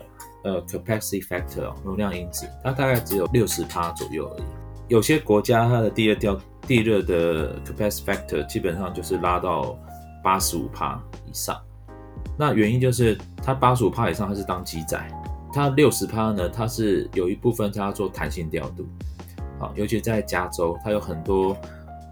[0.45, 4.43] 呃 capacity factor 容量因子，它大概只有六十帕左右而已。
[4.87, 9.77] 有些国家它的地热调地热的 capacity factor 基本上就是拉到
[10.23, 11.61] 八十五帕以上。
[12.37, 15.05] 那原因就是它八十五帕以上它是当机载，
[15.51, 18.87] 它六十帕呢，它是有一部分它要做弹性调度。
[19.59, 21.57] 啊，尤其在加州，它有很多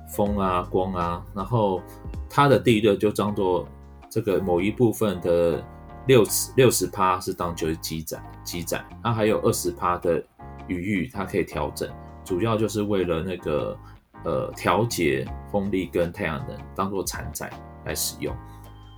[0.10, 1.82] 风啊、光啊，然后
[2.30, 3.66] 它的地热就当做
[4.10, 5.64] 这个某一部分的
[6.08, 10.24] 六十六十趴是当就是积载积载，那还有二十趴的
[10.68, 11.90] 余裕，它可以调整，
[12.24, 13.78] 主要就是为了那个
[14.24, 17.50] 呃调节风力跟太阳能当做产载
[17.86, 18.36] 来使用。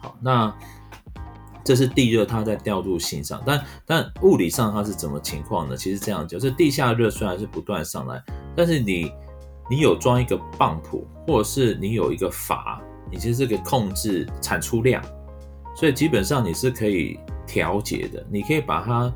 [0.01, 0.53] 好，那。
[1.67, 5.75] 这是地热，它在调度性上，但但物理上它是怎么情况呢？
[5.75, 8.23] 其实这样讲，就是地下热虽然是不断上来，
[8.55, 9.11] 但是你
[9.67, 12.79] 你有装一个泵浦，或者是你有一个阀，
[13.11, 15.03] 你其实是可以控制产出量，
[15.75, 18.25] 所以基本上你是可以调节的。
[18.31, 19.13] 你可以把它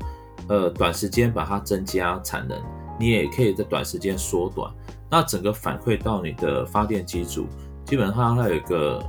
[0.48, 2.60] 呃短时间把它增加产能，
[2.98, 4.72] 你也可以在短时间缩短。
[5.10, 7.46] 那整个反馈到你的发电机组，
[7.84, 9.02] 基本上它有一个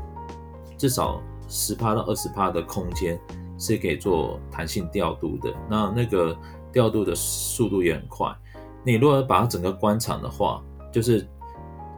[0.78, 1.22] 至少。
[1.54, 3.20] 十趴到二十趴的空间
[3.60, 6.34] 是可以做弹性调度的，那那个
[6.72, 8.34] 调度的速度也很快。
[8.86, 11.28] 你如果把它整个关厂的话，就是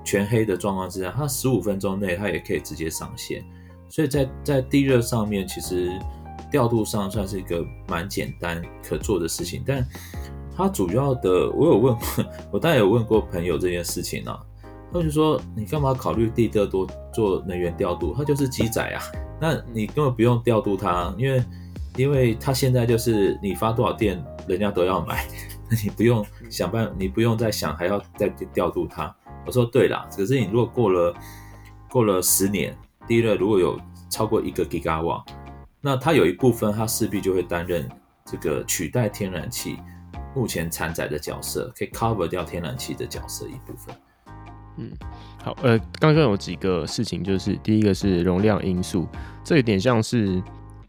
[0.04, 3.46] 全黑的状况之下，它十五分钟内它也可以直接上线。
[3.90, 5.92] 所以在在地热上面，其实
[6.52, 9.64] 调度上算是一个蛮简单可做的事情。
[9.66, 9.86] 但
[10.56, 14.40] 它主要的，我有问过，我当然有问过朋友这件事情啊，
[14.92, 18.14] 他就说你干嘛考虑地热多做能源调度？
[18.16, 19.02] 它就是机载啊。
[19.42, 21.44] 那你根本不用调度它，因为，
[21.98, 25.26] 因为它现在就是你发多少电，人家都要买，
[25.70, 29.14] 那你不用想办，你不用再想还要再调度它。
[29.46, 31.14] 我说对啦，可是你如果过了
[31.90, 32.78] 过了十年，
[33.08, 33.80] 第一呢如果有
[34.10, 35.24] 超过一个 gigawatt，
[35.82, 37.90] 那它有一部分它势必就会担任
[38.26, 39.78] 这个取代天然气
[40.36, 43.96] 目前产载的角色，可以 cover 掉天然气的角色一部分。
[44.78, 44.92] 嗯，
[45.44, 49.08] 好，呃，刚刚有几个事情，就是第一个是容量因素，
[49.44, 50.42] 这有点像是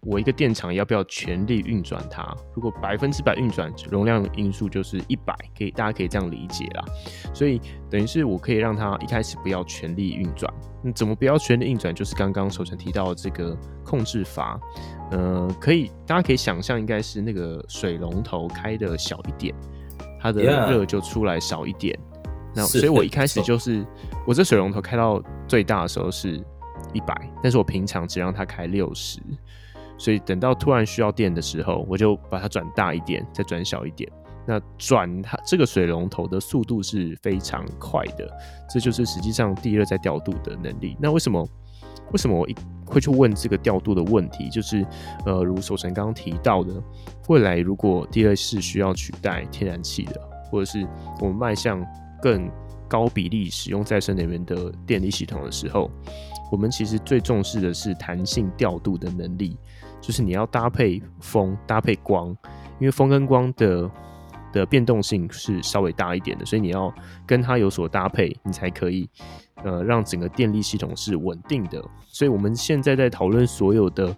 [0.04, 2.36] 我一个电厂要不要全力运转它。
[2.54, 6.84] 如果百分之百运转，容量因素就是一百，可以大家可以这样理解啦。
[7.32, 10.52] 所以等于是我可以让它一开始不要全力运转。
[10.82, 11.94] 那怎么不要全力运转？
[11.94, 14.60] 就是刚刚守成提到的这个控制阀，
[15.10, 19.54] 呃，可以大家可以想象，应该是那个水龙头开的小一点，
[20.20, 21.98] 它的热就出来少一点。
[22.54, 23.84] 那所以，我一开始就是
[24.24, 26.36] 我这水龙头开到最大的时候是
[26.92, 29.18] 一百，但是我平常只让它开六十，
[29.96, 34.10] 所以等到突然需要电的时候，我就把它转大一点，再转小一点。
[34.46, 38.28] 那转它这个水龙头的速度是非常快的，
[38.68, 40.96] 这就是实际上地热在调度的能力。
[41.00, 41.48] 那为什么
[42.12, 44.50] 为什么我一会去问这个调度的问题？
[44.50, 44.84] 就是
[45.24, 46.74] 呃，如守成刚刚提到的，
[47.28, 50.20] 未来如果地热是需要取代天然气的，
[50.50, 50.86] 或者是
[51.20, 51.82] 我们迈向
[52.20, 52.50] 更
[52.86, 55.90] 高比例使用再生能源的电力系统的时候，
[56.52, 59.56] 我们其实最重视的是弹性调度的能力，
[60.06, 62.28] 就是你要搭配风、搭配光，
[62.78, 63.90] 因为风跟光的
[64.52, 66.92] 的变动性是稍微大一点的，所以你要
[67.26, 69.08] 跟它有所搭配，你才可以
[69.62, 71.82] 呃让整个电力系统是稳定的。
[72.06, 74.14] 所以我们现在在讨论所有的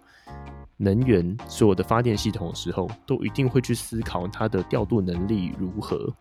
[0.76, 6.12] 能源、所有的发电系统的时候，都一定会去思考它的调度能力如何。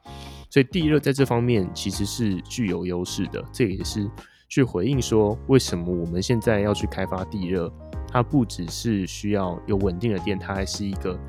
[0.51, 4.07] 所以地热在这方面其实是具有优势的，这也是
[4.47, 7.70] 去回应说，为什么我们现在要去开发地热，
[8.16, 11.20] 它不只是需要有稳定的电，它还是一个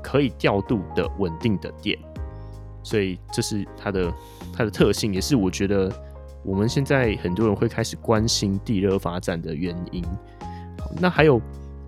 [0.00, 1.98] 可以调度的稳定的电。
[2.80, 4.14] 所以这是它的
[4.52, 5.92] 它的特性，也是我觉得
[6.44, 10.04] 我们现在很多人会开始关心地热发展的原因。
[11.00, 11.42] 那还有，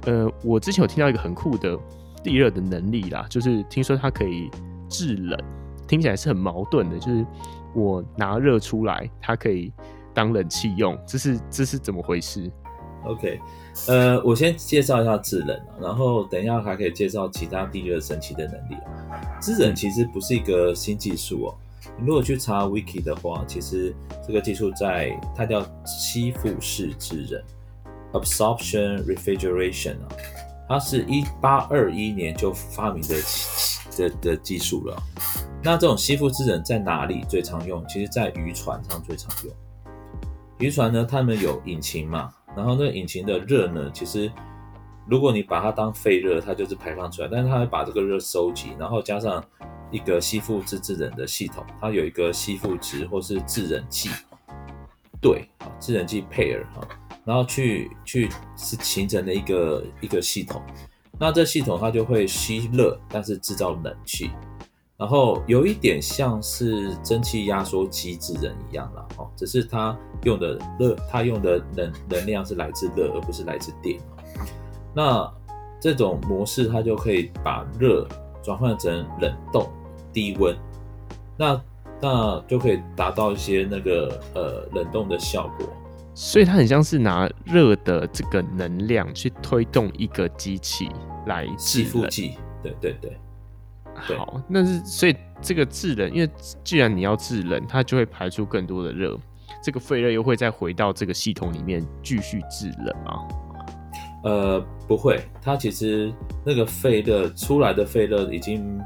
[0.06, 1.78] 呃，我之前有听到一个很酷的
[2.24, 4.50] 地热的能力啦，就是听说它可以
[4.88, 5.38] 制冷。
[5.86, 7.24] 听起来是很矛盾的，就是
[7.72, 9.72] 我拿热出来，它可以
[10.12, 12.50] 当冷气用，这是这是怎么回事
[13.04, 13.40] ？OK，
[13.88, 18.76] 呃，我先介绍一下制冷，然后等一下还可以介绍其他地热神奇的能力。
[19.40, 21.54] 制冷其实不是一个新技术哦，
[21.98, 23.94] 你如果去查 Wiki 的话，其实
[24.26, 27.42] 这个技术在它叫吸附式制冷
[28.12, 30.08] （Absorption Refrigeration） 啊，
[30.68, 33.16] 它是一八二一年就发明的
[33.96, 35.02] 的的技术了。
[35.62, 37.84] 那这种吸附制冷在哪里最常用？
[37.86, 39.54] 其实，在渔船上最常用。
[40.58, 44.30] 渔船呢，他们有引擎嘛，然后那引擎的热呢，其实
[45.06, 49.42] 如果你把它当废热，它就是排放出来，但是它会把这个热收集，然后加上
[49.90, 54.10] 一个吸附式制冷的系统，它有一个吸附值或是制冷剂，
[55.20, 55.48] 对，
[55.78, 56.86] 制冷剂 pair 哈，
[57.24, 60.60] 然后去去是形成的一个一个系统。
[61.18, 64.30] 那这系统它就会吸热，但是制造冷气。
[65.00, 73.98] 然后有一点像是蒸汽压缩机制冷一样啦，哦，只是它用的热，它用的能能量是来自热，而不是来自电。
[74.94, 75.26] 那
[75.80, 78.06] 这种模式，它就可以把热
[78.42, 78.92] 转换成
[79.22, 79.66] 冷冻
[80.12, 80.54] 低温。
[81.38, 81.58] 那
[81.98, 85.66] 那就可以达到一些那个呃冷冻的效果。
[86.14, 90.90] 所以它很像是拿热的这个能量去推动一个机器
[91.24, 92.06] 来制冷。
[92.62, 93.18] 对对对。
[94.16, 96.30] 好，那是所以这个制冷，因为
[96.64, 99.18] 既然你要制冷，它就会排出更多的热，
[99.62, 103.16] 这个废热又会再回到这个系统里面继续制冷啊？
[104.22, 106.12] 呃，不会，它其实
[106.44, 108.78] 那个废热出来的废热已经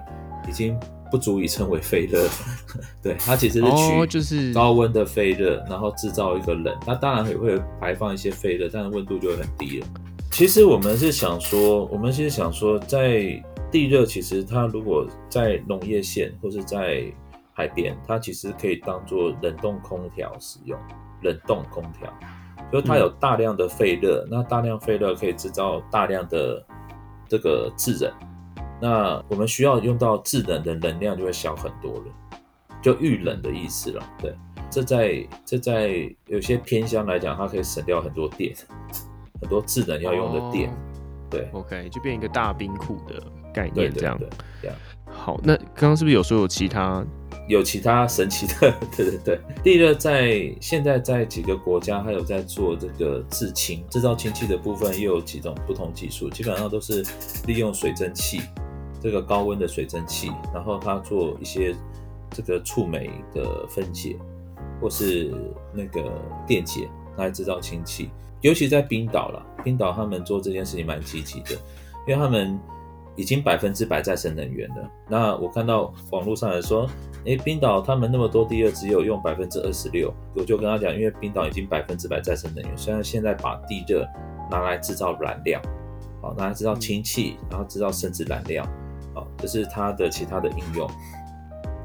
[0.48, 0.78] 已经
[1.10, 2.28] 不足以称为废热，
[3.02, 9.86] 对，它其实是取就是高温的废热，然后制造一个冷，它当然也会排放一些废热，但是温度就会很低了。
[10.30, 13.42] 其实我们是想说，我们其实想说在。
[13.74, 17.12] 地热其实它如果在农业县或是在
[17.52, 20.78] 海边，它其实可以当做冷冻空调使用。
[21.22, 22.12] 冷冻空调，
[22.70, 26.62] 所以它有大量的废热，嗯、那大量废热可以制造大量的
[27.26, 28.12] 这个制冷。
[28.78, 32.04] 那我们需要用到制冷的能量就会小很多了，
[32.82, 34.04] 就遇冷的意思了。
[34.18, 34.34] 对，
[34.70, 38.54] 这在这在有些偏乡来讲，它可以省掉很多电，
[39.40, 40.70] 很多制冷要用的电。
[40.70, 40.76] 哦、
[41.30, 43.22] 对，OK，就变一个大冰库的。
[43.54, 44.28] 概念这样，对，
[44.62, 44.76] 这样
[45.06, 45.40] 好。
[45.42, 47.04] 那刚刚是不是有说有其他
[47.48, 48.74] 有其他神奇的？
[48.96, 57.04] 对 对对，地热在现在在几个国家还有在做这个制氢，制造氢气的部分又有几种不同技术，基本上都是
[57.46, 58.40] 利用水蒸气，
[59.00, 61.74] 这个高温的水蒸气，然后它做一些
[62.30, 64.16] 这个触媒的分解，
[64.80, 65.32] 或是
[65.72, 66.12] 那个
[66.46, 68.10] 电解来制造氢气。
[68.40, 71.52] 尤其在冰岛了，冰岛他们做这件事情蛮积极的，
[72.06, 72.58] 因为他们。
[73.16, 74.90] 已经百分之百再生能源了。
[75.08, 76.88] 那我看到网络上来说，
[77.24, 80.12] 诶，冰岛他们那么多地热只有用百分之二十六。
[80.34, 84.06] 我就跟他讲，因为冰岛已经百分之百再生能源，虽然现在把地热
[84.50, 85.60] 拿来制造燃料，
[86.20, 88.66] 好，拿来制造氢气，然后制造生质燃料，
[89.14, 90.90] 好，这是它的其他的应用。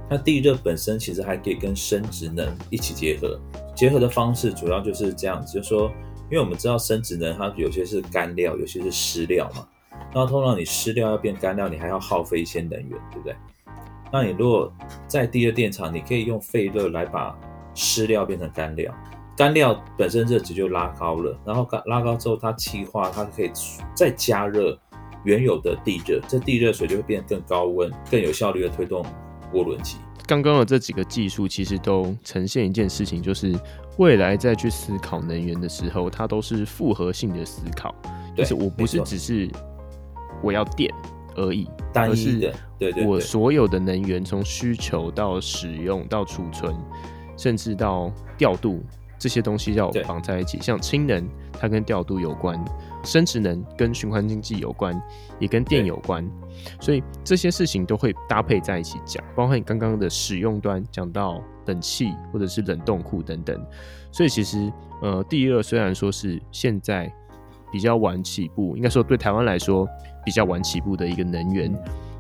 [0.10, 3.40] 那地热本身其实还可以跟生殖能一起结合，
[3.76, 5.92] 结合的方式主要就是这样子，就是说，
[6.32, 9.68] 因为我们知道生殖能它有些是干料，有些是湿料嘛。
[10.14, 13.36] 那通常你湿料要变干料，你还要耗费一些能源，对不对？
[14.12, 14.74] 那你如果
[15.08, 17.38] 在地热电厂，你可以用废热来把
[17.76, 18.92] 湿料变成干料，
[19.38, 23.52] 干料本身热值就拉高了，然后拉高之后它气化，它可以
[23.94, 24.76] 再加热
[25.24, 29.06] 原有的地热，这地热水就会变得更高温，更有效率的推动
[29.54, 29.98] 涡轮机。
[30.26, 33.54] 刚刚的这几个技术其实都呈现一件事情，就是
[33.98, 37.94] 未来再去思考能源的时候，它都是复合性的思考，
[38.36, 39.48] 就是我不是只是。
[40.42, 40.94] 我要电
[41.36, 46.76] 而已，单一的，对对，我所有的能源从需求到使用到储存，
[47.38, 48.84] 甚至到调度
[49.18, 50.60] 这些东西要绑在一起。
[50.60, 52.58] 像氢能，它跟调度有关；
[53.04, 55.02] 生殖能跟循环经济有关，
[55.40, 56.30] 也跟电有关。
[56.82, 63.66] 所以这些事情都会搭配在一起讲，包括你刚刚的使用端讲到冷气或者是冷冻库等等。
[64.12, 64.72] 所以其实，
[65.02, 67.10] 呃，第二虽然说是现在
[67.72, 69.88] 比较晚起步，应该说对台湾来说。
[70.24, 71.74] 比较晚起步的一个能源，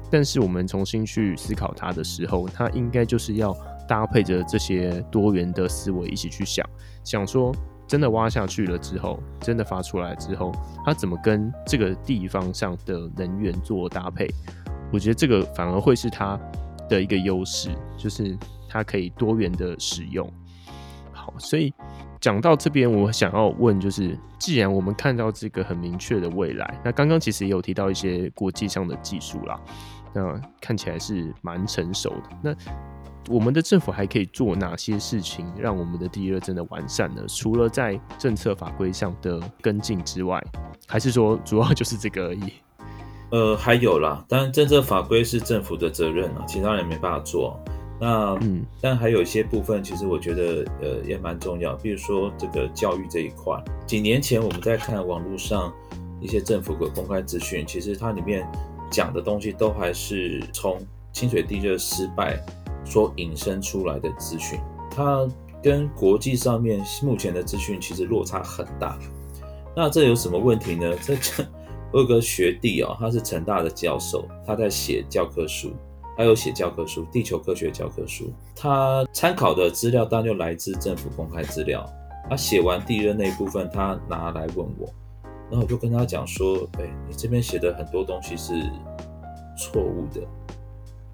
[0.10, 3.56] 但是我们重新去思考它的时候，它应该就是要
[3.88, 6.66] 搭配着这些多元的思维一起去想，
[7.04, 7.54] 想说
[7.88, 10.52] 真的挖下去了之后，真的发出来之后，
[10.86, 14.28] 它怎么跟这个地方上的能源做搭配？
[14.92, 16.40] 我觉得这个反而会是它
[16.88, 18.38] 的一个优势，就是
[18.68, 20.32] 它可以多元的使用。
[21.12, 21.74] 好，所以。
[22.22, 29.60] 讲到这边，我想要问，就是既然我们看到这个很明确的未来，那刚刚其实也有提到一些国际上的技术啦，
[30.14, 32.30] 那看起来是蛮成熟的。
[32.42, 32.56] 那
[33.34, 37.24] 我们的政府还可以做哪些事情，让我们的地热真的完善呢？
[37.28, 40.44] 除了在政策法规上的跟进之外，
[40.88, 42.54] 还是说主要就是这个而已？
[43.32, 47.58] 呃，还有啦，当然政策法规是政府的责任啊，其他人没办法做。
[48.00, 53.62] 那嗯，但还有一些部分，其实我觉得呃也蛮重要，比如说这个教育这一块。
[53.86, 55.74] 几年前我们在看网络上
[56.22, 58.48] 一些政府的公开资讯，其实它里面
[58.90, 60.80] 讲的东西都还是从
[61.12, 62.42] 清水地热失败
[62.86, 64.58] 所引申出来的资讯，
[64.90, 65.28] 它
[65.62, 68.98] 跟国际上面目前的资讯其实落差很大。
[69.76, 70.94] 那这有什么问题呢？
[71.02, 71.16] 这
[71.92, 75.74] 我有个学弟哦，他是成大的教授，他在写教科书。
[76.20, 78.30] 他有写教科书，地球科学教科书。
[78.54, 81.90] 他参考的资料当然就来自政府公开资料。
[82.30, 84.94] 他写完地热那一部分，他拿来问我，
[85.50, 88.52] 然后我就跟他讲说：“哎，你这边写的很多东西是
[89.58, 90.20] 错误的。”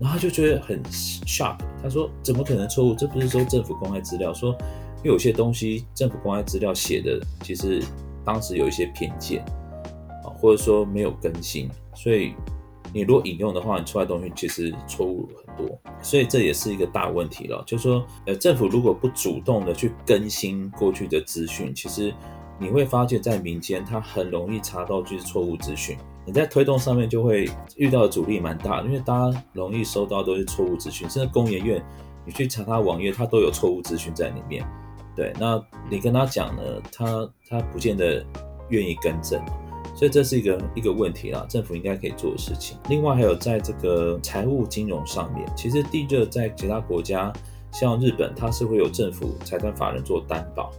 [0.02, 1.58] 然后他就觉得很 shock。
[1.84, 2.96] 他说：“怎么可能错误？
[2.96, 4.54] 这不是说政府公开资料说，
[5.04, 7.80] 因为有些东西政府公开资料写的其实
[8.26, 9.46] 当时有一些偏见
[10.24, 12.34] 啊，或者说没有更新，所以。”
[12.96, 17.62] 你如果引用的话，你出来东西其实错误很多，所以这也是一个大问题了。
[17.68, 22.14] 就是说，呃，政府如果不主动的去更新过去的资讯，其实
[22.58, 25.98] 你会发现在民间，它很容易查到就是错误资讯。
[26.26, 31.84] 你在推动上面就会遇到的阻力蛮大，因为大家容易收到都是错误资讯，甚至工研院，
[32.26, 34.66] 你去查他网页，他都有错误资讯在里面。
[35.14, 38.26] 对，那你跟他讲呢，他他不见得
[38.70, 39.44] 愿意更正，
[39.96, 42.78] 所以这是一个一个问题啦，政府应该可以做的事情。
[42.90, 47.32] 另外还有在这个财务金融上面，其实地热在其他国家，
[47.72, 50.70] 像日本，它是会有政府财团法人做担保。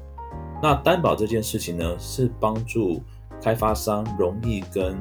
[0.62, 3.03] 那担保这件事情呢，是帮助
[3.43, 4.97] 开发商容易跟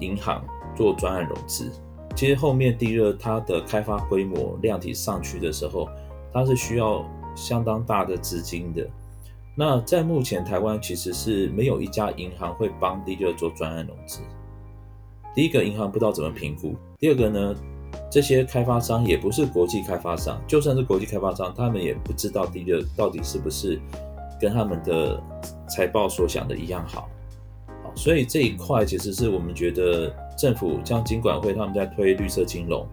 [0.00, 0.44] 银行
[0.76, 1.70] 做专案融资，
[2.16, 5.88] 其实后面地热它的开发规模量体上去的时候，
[6.32, 7.04] 它是需要
[7.36, 8.84] 相当大的资金的。
[9.58, 14.20] 那在目前台湾其实是没有一家银行会帮地热做专案融资。
[15.34, 17.54] 第一个银行不知道怎么评估，第二个呢，
[18.10, 23.80] 这些开发商也不是国际开发商，就算是国际开发商，他们也不知道地热到底是不是
[24.38, 25.18] 跟他们的
[25.68, 27.08] 财报所想的一样好。
[27.94, 32.86] 所以这一块其实是我们觉得政府像金管会他们在推绿色金融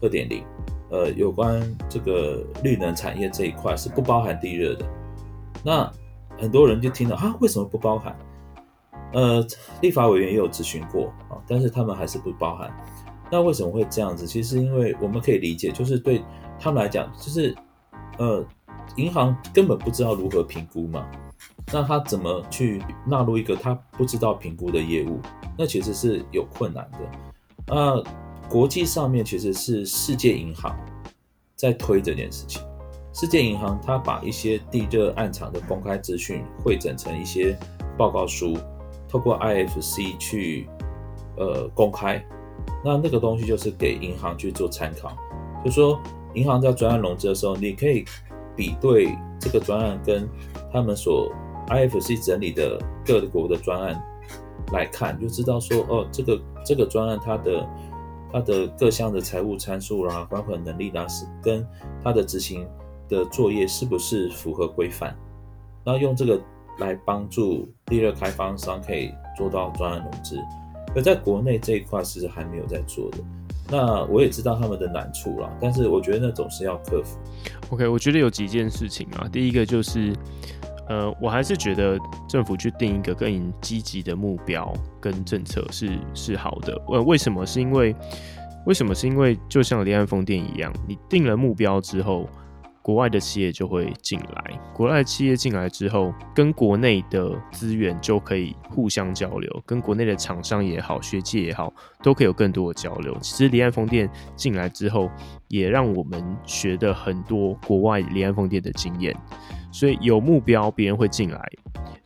[0.00, 0.42] 二点零，
[0.90, 4.84] 呃，有关这个绿能产业这一块是不包含地热的。
[5.62, 5.92] 那
[6.38, 8.16] 很多人就听了啊，为什么不包含？
[9.12, 9.44] 呃，
[9.80, 12.70] 立法委员也有咨询过啊，但是他们还是不包含。
[13.30, 14.26] 那为什么会这样子？
[14.26, 16.22] 其实因为我们可以理解，就是对
[16.58, 17.54] 他们来讲，就是
[18.18, 18.44] 呃，
[18.96, 21.06] 银行根本不知道如何评估嘛。
[21.72, 25.20] 那他怎么去纳入一个他不知道评估的业务？
[25.56, 26.98] 那其实是有困难的。
[27.66, 28.02] 那
[28.48, 30.74] 国际上面其实是世界银行
[31.54, 32.62] 在推这件事情。
[33.18, 37.58] 世界银行它把一些地热暗场的公开资讯汇整成一些
[37.96, 38.56] 报告书，
[39.08, 40.68] 透过 IFC 去
[41.36, 42.24] 呃公开。
[42.84, 45.16] 那那个东西就是给银行去做参考，
[45.64, 46.00] 就说
[46.34, 48.04] 银行在专案融资的时候，你可以
[48.54, 50.28] 比对这个专案跟
[50.72, 51.28] 他们所
[51.66, 54.00] IFC 整理的各国的专案
[54.72, 57.68] 来看，就知道说哦，这个这个专案它的
[58.32, 61.66] 它的各项的财务参数啦、还款能力啦，是跟
[62.04, 62.64] 它的执行
[63.08, 65.16] 的作业是不是符合规范？
[65.84, 66.40] 那用这个
[66.78, 70.38] 来帮助地热开发商可以做到专案融资。
[70.94, 73.18] 而在国内这一块其实还没有在做的。
[73.70, 77.18] 那我也知道他们的难处啦，但是我觉得那总是要克服。
[77.70, 80.12] OK，我觉得有几件事情啊，第一个就是。
[80.90, 86.80] 呃，我还是觉得政府去定一个更积极的目标跟政策是是好的。
[86.88, 87.44] 呃，为什么？
[87.44, 87.94] 是因为
[88.64, 88.94] 为什么？
[88.94, 92.26] 是因为就像离岸风电一样，你定了目标之后。
[92.88, 101.70] 国外的企业就会进来，国外企业进来之后，跟国内的资源就可以互相交流，跟国内的厂商也好，学界也好，
[102.02, 103.14] 都可以有更多的交流。
[103.20, 105.10] 其实离岸风电进来之后，
[105.48, 109.14] 也让我们学的很多国外离岸风电的经验。
[109.70, 111.38] 所以有目标，别人会进来；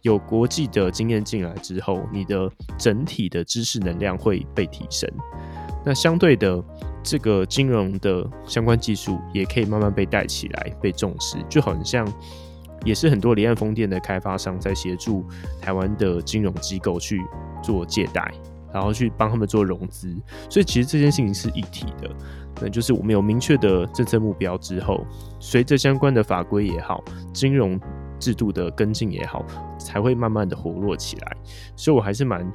[0.01, 5.09] 有国际的经验进来之后，你的整体的知识能量会被提升。
[5.85, 6.61] 那相对的。
[7.03, 12.07] 这个金融的相关技术也可以慢慢被带起来，被重视，就好像
[12.85, 15.25] 也是很多离岸风电的开发商在协助
[15.61, 17.21] 台湾的金融机构去
[17.63, 18.33] 做借贷，
[18.73, 20.15] 然后去帮他们做融资。
[20.49, 22.09] 所以其实这件事情是一体的，
[22.61, 25.05] 那就是我们有明确的政策目标之后，
[25.41, 27.81] 随着相关的法规也好，金融
[28.21, 29.45] 制度的跟进也好，
[29.79, 31.37] 才会慢慢的活络起来。
[31.75, 32.51] 所以我还是蛮。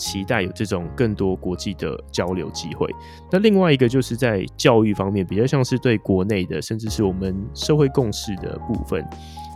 [0.00, 2.88] 期待有这种更多国际的交流机会。
[3.30, 9.06] 那另外一个就是在教育方面，比较像是对国内的，甚至是我们社会共识的部分。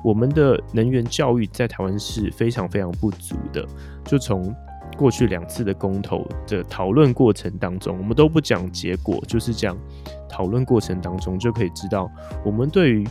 [0.04, 3.66] 我们的能源教育在台湾是非常非常不足的。
[4.04, 4.54] 就从
[4.98, 9.74] 过去两次的公投的讨论过程当中，我们都不讲结果，就是讲
[10.28, 12.10] 讨论过程当中就可以知道，
[12.44, 13.08] 我们对于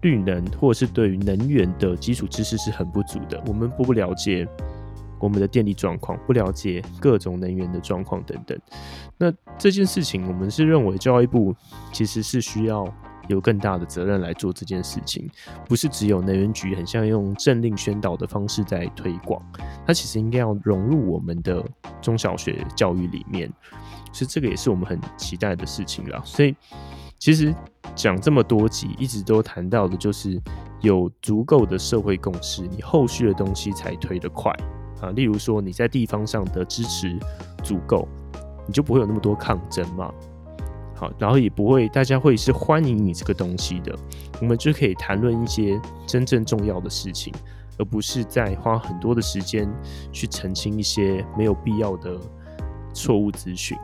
[0.00, 3.38] 绿能或者是对于能源的基础知识是很不足的。
[3.46, 4.48] 我们不了解。
[5.22, 8.58] 我们的电力状况，不了解各种能源的状况等等，
[9.16, 11.54] 那这件事情，我们是认为教育部
[11.92, 12.84] 其实是需要
[13.28, 15.30] 有更大的责任来做这件事情，
[15.68, 19.40] 不是只有能源局很像用政令宣导的方式在推广，
[19.86, 21.64] 它其实应该要融入我们的
[22.00, 23.48] 中小学教育里面，
[24.12, 26.20] 所以这个也是我们很期待的事情啦。
[26.24, 26.52] 所以
[27.20, 27.54] 其实
[27.94, 30.42] 讲这么多集，一直都谈到的就是
[30.80, 34.52] 有足够的社会共识，你后续的东西才推得快。
[35.02, 37.18] 啊，例如说你在地方上的支持
[37.62, 38.08] 足够，
[38.66, 40.10] 你就不会有那么多抗争嘛。
[40.94, 43.92] 好，然后也不会大家会是欢迎你这个东西的，
[44.40, 47.34] 我们就可以谈论一些真正重要的事情，
[47.76, 49.68] 而不是在花很多的时间
[50.12, 52.16] 去澄清一些没有必要的
[52.94, 53.76] 错误资讯。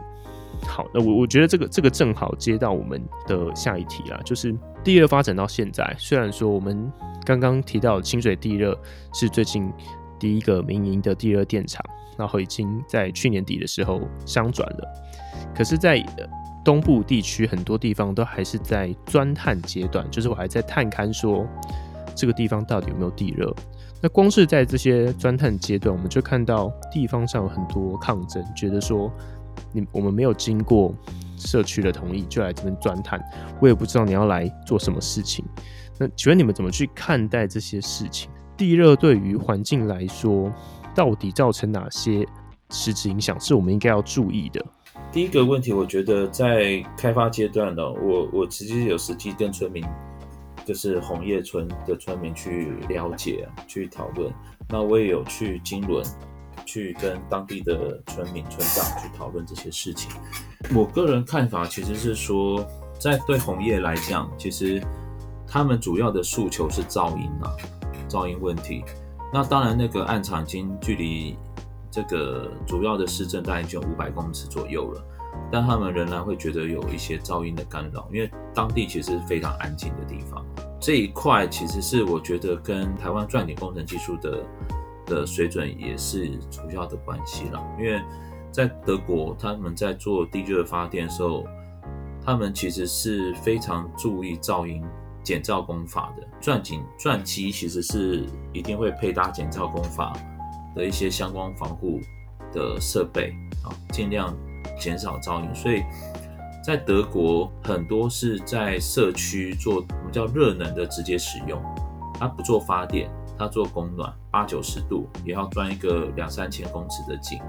[0.63, 4.55] 好，那我我觉得这个这个正好接到我们的下一题啊，就是
[4.85, 6.91] 地热发展到现在，虽然说我们
[7.25, 8.79] 刚刚提到清水地热
[9.13, 9.73] 是最近
[10.19, 11.85] 第一个民营的地热电厂，
[12.17, 14.89] 然后已经在去年底的时候商转了，
[15.55, 16.05] 可是，在
[16.65, 21.47] 东部地区很多地方都还是在钻探阶段，就是我还在探勘说
[22.15, 23.55] 这个地方到底有没有地热。
[24.01, 29.11] 那光是在这些钻探阶段，我们就看到地方上有很多抗争，觉得说
[29.73, 30.95] 你我们没有经过
[31.37, 33.21] 社区的同意就来这边钻探，
[33.61, 35.45] 我也不知道你要来做什么事情。
[35.99, 38.31] 那请问你们怎么去看待这些事情？
[38.59, 40.53] 地热对于环境来说，
[40.95, 42.27] 到底造成哪些
[42.69, 44.63] 实质影响是我们应该要注意的？
[45.11, 49.83] 第一个问题，我觉得在开发阶段呢，我我其实有实际跟村民。
[50.67, 54.31] 就是红叶村的村民去了解、去讨论。
[54.69, 56.05] 那我也有去金仑，
[56.67, 60.11] 去跟当地的村民、村长去讨论这些事情。
[60.75, 62.63] 我个人看法其实是说，
[63.01, 64.79] 在对红叶来讲，其实
[65.47, 67.49] 他们主要的诉求是噪音啊，
[68.09, 68.83] 噪音问题。
[69.33, 71.37] 那当然，那个暗场已经距离
[71.91, 75.05] 这个主要的市镇大概就五百公尺左右了。
[75.53, 80.45] 但他们仍然会觉得有一些噪音的干扰，因为当地其实是非常安静的地方。
[80.81, 84.43] 这一块其实是我觉得跟台湾钻井工程技术的
[85.07, 87.63] 的水准也是主要的关系了。
[87.79, 88.01] 因为
[88.51, 91.45] 在德国，他们在做地热发电的时候，
[92.25, 94.83] 他们其实是非常注意噪音
[95.23, 96.27] 减噪工法的。
[96.41, 100.13] 钻井钻机其实是一定会配搭减噪工法
[100.75, 102.01] 的一些相关防护
[102.53, 104.37] 的设备啊，尽量。
[104.79, 105.83] 减少噪音，所以
[106.63, 111.61] 在德国很多是在社区做我们叫热能的直接使用，
[112.15, 117.41] 它不做发电，它做供暖，八九十度也要钻一个两三千公尺的井，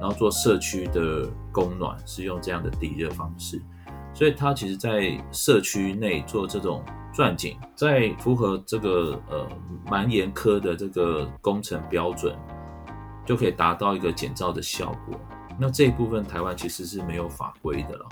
[0.00, 3.62] 然后做社区的供暖是用这样的地热方式，
[4.12, 6.82] 所以它其实在社区内做这种
[7.14, 9.48] 钻井，在符合这个呃
[9.88, 12.36] 蛮严苛的这个工程标准，
[13.24, 15.18] 就可以达到一个减噪的效果。
[15.56, 18.06] 那这一部分台湾其实是没有法规的了。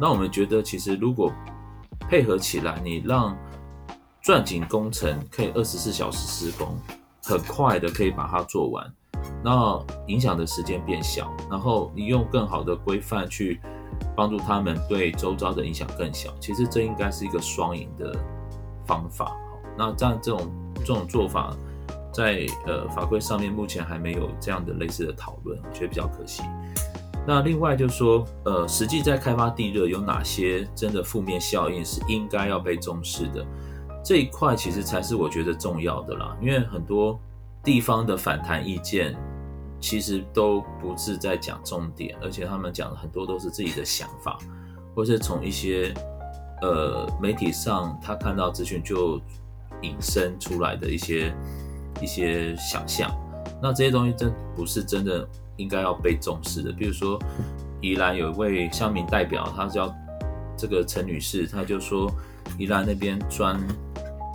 [0.00, 1.32] 那我们觉得，其实如果
[2.08, 3.36] 配合起来，你让
[4.20, 6.76] 钻井工程可以二十四小时施工，
[7.22, 8.92] 很快的可以把它做完，
[9.44, 13.60] 那影响的时间变小，然后你用更好的规范去
[14.16, 16.32] 帮助他们，对周遭的影响更小。
[16.40, 18.16] 其实这应该是一个双赢的
[18.86, 19.36] 方法。
[19.76, 21.56] 那这样这种这种做法。
[22.14, 26.42] 在呃法规上面目前还没有这样的类似的讨论，我觉得比较可惜。
[27.26, 33.42] 那另外就是说，呃，实际在开发地热有哪些真的负面效应是应该要被重视的？
[34.04, 36.36] 这一块其实才是我觉得重要的啦。
[36.38, 37.18] 因为很多
[37.64, 39.16] 地方的反弹意见
[39.82, 44.38] 其实都不是在讲重点，而且他们讲的很多都是自己的想法，
[44.94, 45.92] 或是从一些
[46.62, 49.20] 呃媒体上他看到资讯就
[49.82, 51.34] 引申出来的一些。
[52.00, 53.14] 一些想象，
[53.62, 56.72] 那这些东西真不是真的应该要被重视的。
[56.72, 57.18] 比如说，
[57.82, 59.94] 宜兰有一位乡民代表，他叫
[60.56, 62.10] 这个陈女士，她就说，
[62.58, 63.60] 宜兰那边钻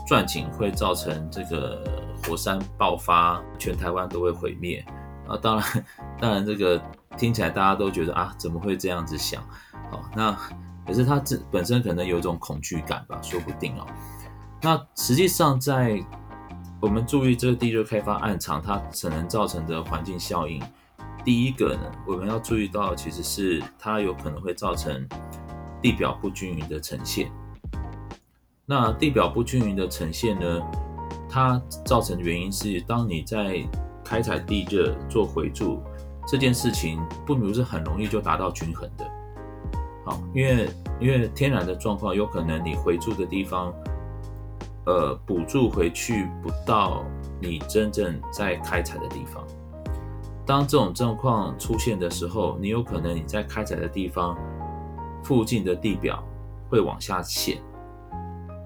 [0.07, 1.83] 钻井会造成这个
[2.23, 4.85] 火山爆发，全台湾都会毁灭。
[5.27, 5.85] 啊，当然，
[6.19, 6.81] 当然这个
[7.17, 9.41] 听起来大家都觉得啊，怎么会这样子想？
[9.91, 10.31] 哦，那
[10.85, 13.85] 可是他自本身可能有一种恐惧感吧，说不定哦。
[14.61, 16.03] 那实际上在
[16.79, 20.61] 我们注意这个地热开发案场，它可能造成的环境效应。
[21.25, 25.07] 第一个呢，我们要注意到，其实是它有可能会造成
[25.81, 27.31] 地表不均匀的呈现。
[28.65, 30.61] 那地表不均匀的呈现呢，
[31.29, 33.67] 它造成的原因是，当你在
[34.07, 35.81] 开采地热做回注
[36.25, 39.05] 这件事情，不如是很容易就达到均衡的。
[40.05, 40.69] 好，因为
[41.01, 43.73] 因为天然的状况，有可能你回注的地方。
[44.85, 47.03] 呃，补助回去不到
[47.41, 49.45] 你真正在开采的地方。
[50.45, 54.37] 当这种状况出现的时候，你有可能你在开采的地方
[55.21, 56.23] 附近的地表
[56.69, 57.61] 会往下陷，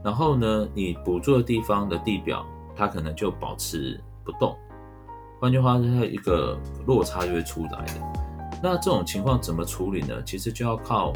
[0.03, 4.55] 然后呢，你补助的地方的地表它可能就保持不动。
[5.41, 7.93] 换句话说，它一个落差就会出来的。
[8.61, 10.21] 那这种情况怎么处理呢？
[10.23, 11.11] 其实就要靠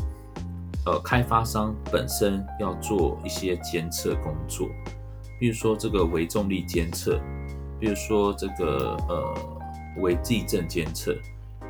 [0.88, 4.68] 呃开发商本身要做一些监测工作。
[5.40, 7.20] 比如说这个微重力监测，
[7.80, 9.36] 比如说这个呃
[9.98, 11.16] 微地震监测，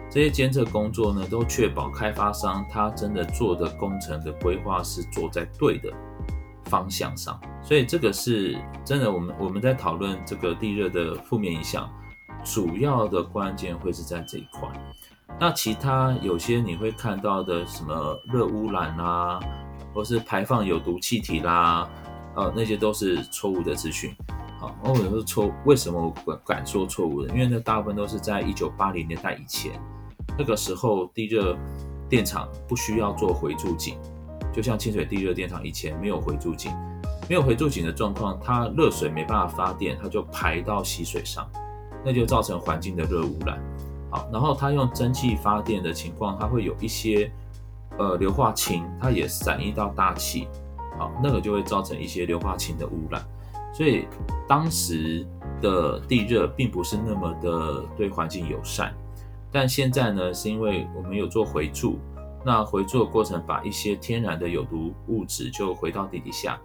[0.10, 5.92] 这些监测工作呢，都确保开发商他真的做的工程的规划是做在对的
[6.68, 7.38] 方向上。
[7.62, 11.90] 所以这个是真的，我们我们在讨论这个地热的负面影响，
[12.46, 14.70] 主要的关键会是在这一块。
[15.38, 19.40] 那其他有些你会看到的什么热污染啊，
[19.94, 21.90] 或是排放有毒气体啦，
[22.36, 24.16] 呃，那些都是错误的资讯。
[24.58, 27.34] 好，我有时候错，为什么我敢说错误的？
[27.34, 29.74] 因为那大部分都是在一九八零年代以前，
[30.38, 31.58] 那个时候地热
[32.08, 33.98] 电厂不需要做回注井，
[34.54, 36.72] 就像清水地热电厂以前没有回注井，
[37.28, 41.46] 没有回注井的状况，它热水没办法发电，它就排到溪水上，
[42.06, 43.60] 那就造成环境的热污染。
[44.12, 47.30] 好，然后它用蒸汽发电的情况，它会有一些
[47.98, 50.48] 呃硫化氢，它也散逸到大气，
[50.98, 53.22] 好，那个就会造成一些硫化氢的污染。
[53.74, 54.08] 所以
[54.48, 55.28] 当时
[55.62, 58.94] 的地热并不是那么的对环境友善，
[59.52, 62.00] 但现在呢，是因为我们有做回注，
[62.46, 66.58] 那回注的过程把一些天然的有毒物质就回到地底下，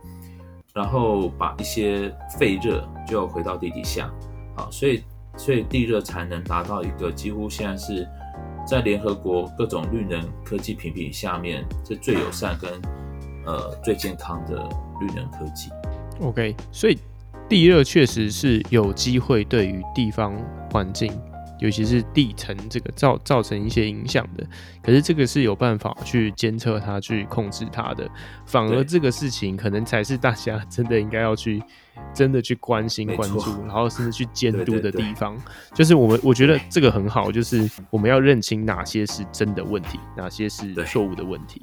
[0.72, 4.09] 然后把一些废热就回到地底下，
[4.55, 5.03] 好，所以
[5.37, 8.07] 所以地热才能达到一个几乎现在是
[8.66, 12.70] 在联合国各种绿能科技评比下面是最友善跟
[13.47, 14.57] 呃最健康的
[15.01, 15.70] 绿能科技。
[16.20, 16.99] OK，所以
[17.49, 20.37] 地热确实是有机会对于地方
[20.70, 21.11] 环境，
[21.59, 24.47] 尤其是地层这个造造成一些影响的。
[24.83, 28.09] 可是这个是有办法去监测它、去控制它的。
[28.45, 31.62] 反而这个事情可能才是大家真的应该要去
[32.13, 35.35] 真的去关心、关注，然后甚至去监督的地方。
[35.37, 41.61] 对对对，就是我们我觉得这个很好，就是我们要认清哪些是真的问题，哪些是错误的问题。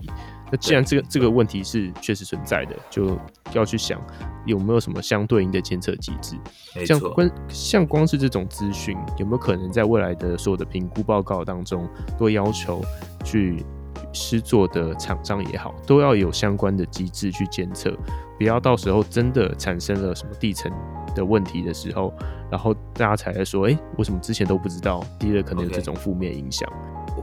[0.50, 3.20] 那既然这个这个问题是确实存在的，就
[3.54, 4.02] 要去想
[4.46, 6.38] 有没有什么相对应的监测机制。
[6.86, 12.82] 像光像光是这种资讯，有没有可能在未来的所有的评估报告当中，都要求
[13.26, 13.66] 去
[14.14, 17.94] 施作的厂商也好，都要有相关的机制去监测，
[18.38, 20.72] 不要到时候真的产生了什么地层
[21.16, 22.14] 的问题的时候，
[22.52, 26.70] 然后大家才来说，哎、欸，为什么之前都不知道地热可能有这种负面影响？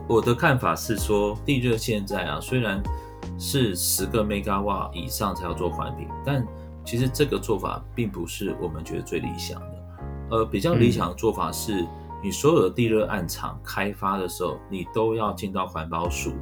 [0.08, 2.82] 我的看法是说，地热现在啊，虽然
[3.38, 6.44] 是十个 megawatt 以上才要做环评，但
[6.84, 9.68] 其实这个做法并不是我们觉得最理想的。
[10.30, 11.86] 呃，比较理想的做法是，
[12.22, 16.32] 你所有的地热暗场开发的时候，你都要进到环保署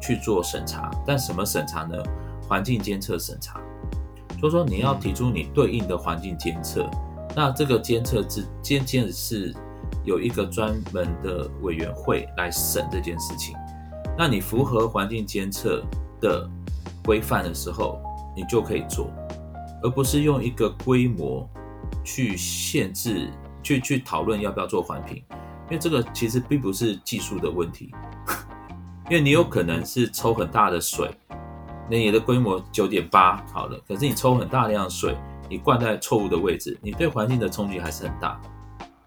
[0.00, 0.90] 去做审查。
[1.04, 1.96] 但什么审查呢？
[2.46, 3.58] 环境监测审查。
[4.44, 6.86] 所以说你要提出你对应的环境监测，
[7.34, 9.54] 那这个监测是监监是
[10.04, 13.56] 有一个专门的委员会来审这件事情。
[14.18, 15.82] 那你符合环境监测
[16.20, 16.46] 的
[17.06, 17.98] 规范的时候，
[18.36, 19.10] 你就可以做，
[19.82, 21.48] 而不是用一个规模
[22.04, 23.30] 去限制，
[23.62, 25.24] 去去讨论要不要做环评，
[25.70, 27.94] 因为这个其实并不是技术的问题，
[29.08, 31.10] 因为你有可能是抽很大的水，
[31.90, 35.16] 那你的规模九点八好了，可是你抽很大量的水，
[35.48, 38.40] 你灌在错误的位置，你对环境的冲击还是很大。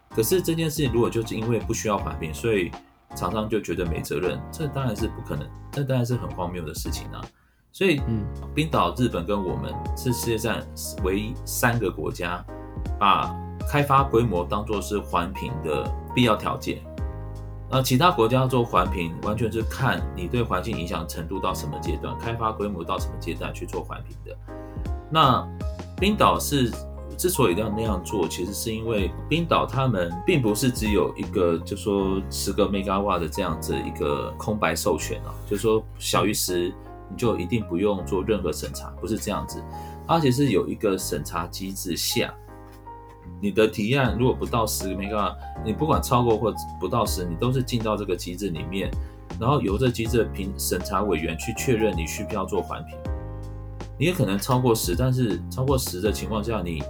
[0.09, 2.71] 可是这件事情如果就是因为不需要环评，所以
[3.15, 7.21] 厂商就觉得没责任，这当然是不可能，这当然是很荒谬的事情啊！
[7.71, 8.25] 所以，嗯，
[8.55, 10.59] 冰岛、日本跟我们是世界上
[11.03, 12.43] 唯一三个国家，
[12.99, 13.35] 把
[13.69, 15.83] 开发规模当做是环评的
[16.15, 16.81] 必要条件。
[17.69, 24.37] 那其他国家做环评，完全是看你对环境影响程度到什么阶段，开发规模到什么阶段去做环评的。
[25.09, 25.47] 那
[25.99, 26.71] 冰岛是。
[27.17, 36.71] 之所以要那样做，其实是因为冰岛他们并不是只有一个，就说十个 megawatt 的这样子一个空白授权啊，就说小于十
[37.09, 39.63] 你就一定不用做任何审查，不是这样子。
[40.05, 42.31] 而且是有一个审查机制下，
[43.41, 48.89] 你的提案如果不到十个 megawatt，你不管超过或不到十，你都是进到这个机制里面，
[49.39, 52.97] 然后由这机制的评审查委员去确认你需不需要做环评。
[53.99, 56.81] 你也可能超过十，但是超过十的情况下，你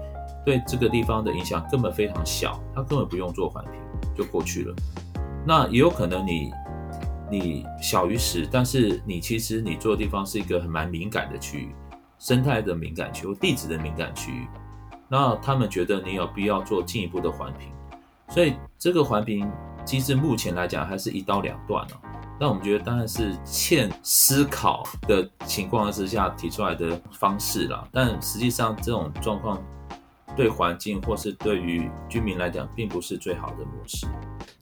[0.46, 3.74] 对这个地方的影响根本非常小，它根本不用做环评
[4.16, 4.76] 就过去了。
[5.46, 6.52] 那也有可能你
[7.30, 11.76] 你小于十，但是你其实你做的地方是一个很蛮敏感的区域，
[12.20, 14.48] 生态的敏感区或地质的敏感区域。
[15.10, 17.72] 那他们觉得你有必要做进一步的环评，
[18.30, 19.50] 所以这个环评
[19.86, 21.98] 机制目前来讲还是一刀两断哦。
[22.40, 29.62] 那我们觉得当然是欠思考的情况之下提出来的方式啦，但实际上这种状况。
[30.36, 34.06] 对环境或是对于居民来讲，并不是最好的模式。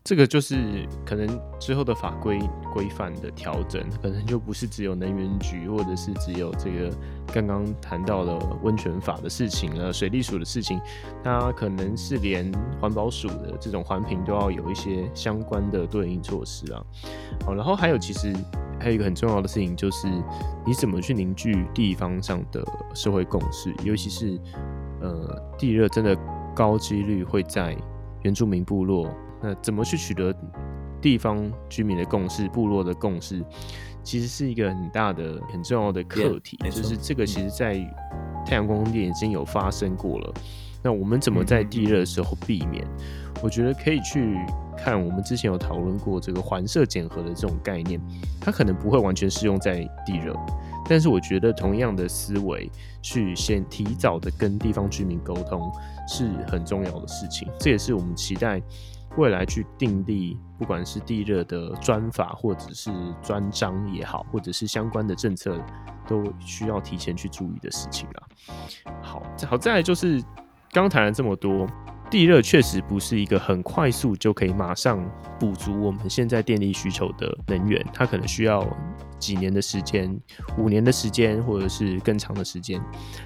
[0.03, 1.27] 这个就是可能
[1.59, 2.39] 之后的法规
[2.71, 6.95] 规范的调整，可能就不是只有能源局，或者是只有这个
[7.33, 10.79] 刚刚谈到的温泉法的事情了，水利署的事情，
[11.23, 16.83] 它可能是连环保署的这种环评都要有一些相关的对应措施啊。
[17.43, 18.31] 好，然后还有其实
[18.79, 20.07] 还有一个很重要的事情，就是
[20.67, 22.63] 你怎么去凝聚地方上的
[22.93, 24.39] 社会共识，尤其是。
[25.05, 26.17] 呃，地热真的
[26.55, 27.77] 高几率会在
[28.23, 29.07] 原住民部落。
[29.41, 30.33] 那怎么去取得
[30.99, 33.43] 地方居民的共识、部落的共识，
[34.01, 36.57] 其实是一个很大的、很重要的课题。
[36.63, 37.75] Yeah, 就是这个，其实在
[38.45, 40.33] 太阳光电已经有发生过了。
[40.81, 42.83] 那我们怎么在地热的时候避免？
[43.43, 44.35] 我觉得可以去
[44.77, 47.99] 看我们之前有讨论过这个环设检核的这种概念，
[48.39, 50.33] 它可能不会完全适用在地热，
[50.87, 52.69] 但是我觉得同样的思维
[53.01, 55.71] 去先提早的跟地方居民沟通
[56.07, 57.47] 是很重要的事情。
[57.59, 58.61] 这也是我们期待
[59.17, 65.59] 未来去订立，不管是地热的专法或者是专章也好，或者是相关的政策，
[66.07, 68.23] 都需要提前去注意的事情啊。
[69.01, 70.23] 好，好，再来就是。
[70.71, 71.65] 刚谈了这么多，
[72.09, 75.03] 地热确实不是一个很快速就可以马上
[75.39, 78.65] 补足我们现在电力需求的能源，它可能需要
[79.19, 80.17] 几年的时间、
[80.57, 82.79] 五年的时间，或者是更长的时间。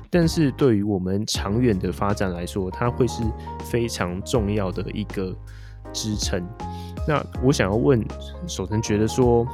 [0.09, 3.21] 但是对于我们长远的发展来说，它会是
[3.65, 5.35] 非常重要的一个
[5.93, 6.43] 支撑。
[7.07, 8.03] 那我想要问
[8.47, 9.45] 守腾，觉得说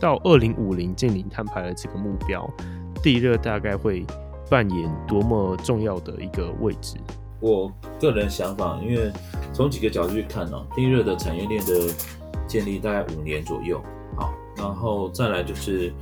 [0.00, 2.48] 到二零五零净零碳排的这个目标，
[3.02, 4.06] 地热大概会
[4.48, 6.96] 扮演多么重要的一个位置？
[7.40, 9.12] 我个人想法，因为
[9.52, 11.72] 从几个角度去看呢，地热的产业链的
[12.46, 13.80] 建立大概五年左右，
[14.16, 15.92] 好，然后再来就是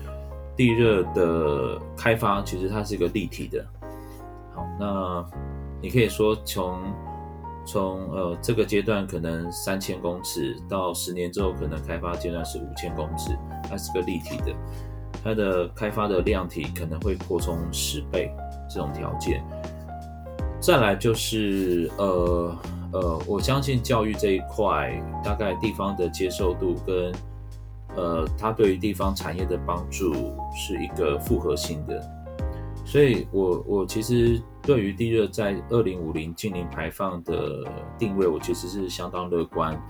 [0.57, 3.65] 地热的开发，其实它是一个立体的，
[4.55, 5.25] 好，那
[5.83, 6.81] 你可以说从
[7.67, 13.37] 从呃这个阶段可能三千公尺，到十年之后可能开发阶段是五千公尺，
[13.69, 14.55] 它是个立体的，
[15.23, 18.33] 它的开发的量体可能会扩充十倍
[18.71, 19.45] 这种条件。
[20.67, 22.59] 再来就是呃
[22.93, 27.13] 呃，我相信教育这一块，大概地方的接受度跟
[27.95, 30.13] 呃，它对于地方产业的帮助
[30.53, 32.03] 是一个复合性的，
[32.85, 37.65] 所以我我其实对于地热在二零五零净零排放的
[37.97, 39.81] 定位，我其实是相当乐观。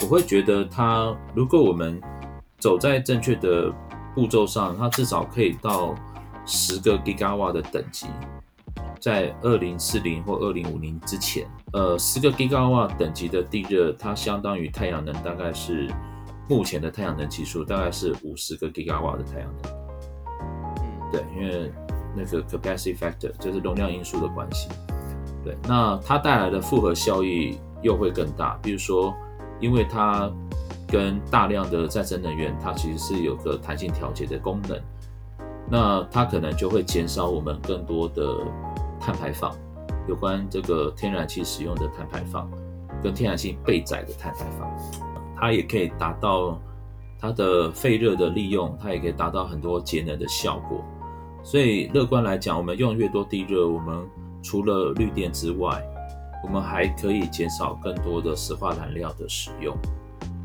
[0.00, 2.00] 我会觉得它，如果我们
[2.58, 3.70] 走在正确的
[4.14, 5.94] 步骤上，它至少可以到
[6.46, 8.06] 十个 Gigawatt 的等级。
[9.00, 15.88] 在二零四零或二零五零之前，呃，十个 Gigawatt 等级的地热，它相当于太阳能，大概是
[16.48, 19.72] 目前的太阳能技术，大概是五十个 Gigawatt 的太阳能。
[20.80, 21.72] 嗯，对，因为
[22.16, 24.68] 那个 capacity factor 就是容量因素的关系。
[25.44, 28.58] 对，那它带来的复合效益又会更大。
[28.62, 29.14] 比如说，
[29.60, 30.30] 因为它
[30.88, 34.80] 跟大量的再生能源，它其实是有个弹性调节的功能，
[35.70, 38.38] 那它可能就会减少我们更多的。
[39.00, 39.54] 碳排放，
[40.08, 42.50] 有关这个天然气使用的碳排放，
[43.02, 44.70] 跟天然气被载的碳排放，
[45.36, 46.60] 它也可以达到
[47.18, 50.84] 它的废热的利用，它也可以达到很多节能的效果。
[51.42, 54.06] 所以乐观来讲，我们用越多地热，我们
[54.42, 55.82] 除了绿电之外，
[56.42, 59.76] 我们还可以减少更多的石化燃料的使用。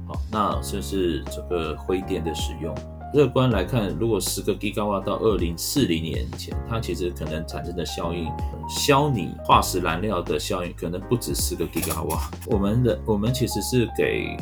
[0.07, 2.75] 好，那甚至这个灰电的使用。
[3.13, 8.31] 乐观来看，如果十个 Gigawatt 到二零四零年前，它其实可能产生的效应，
[8.69, 12.31] 消弭化石燃料的效应可能不止十个 Gigawatt。
[12.47, 14.37] 我们的我们其实是给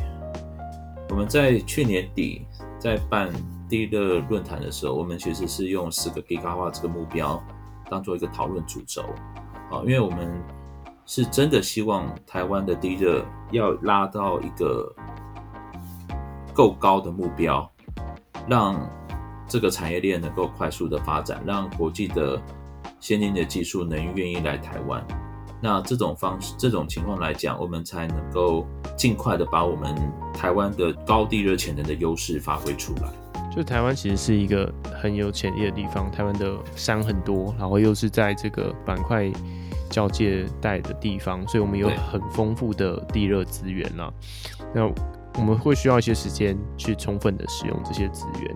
[1.10, 2.46] 我们在去年底
[2.78, 3.34] 在办
[3.68, 7.44] 地热论坛的时候，我们其实是用十个 Gigawatt 这个目标
[7.90, 9.02] 当做一个讨论主轴
[9.72, 10.32] 啊，因为我们
[11.08, 14.94] 是真的希望台湾的地热要拉到一个
[16.54, 17.68] 够高的目标。
[18.50, 18.90] 让
[19.48, 22.42] 这个产业链能够快速的发展，让国际的
[23.00, 25.06] 先进的技术能愿意来台湾。
[25.62, 29.94] 那这种方式、这种情况来讲，我们才能够尽快的把我们
[30.34, 33.12] 台湾的高地热潜能的优势发挥出来。
[33.54, 34.72] 就台湾其实是一个
[35.02, 39.30] 很有潜力的地方，台湾的山很多，然后又是在这个板块
[39.90, 44.14] 交界带的地方，所以我们有很丰富的地热资源啦。
[44.74, 44.90] 那
[45.40, 48.56] 我们会需要一些时间去充分的使用这些资源。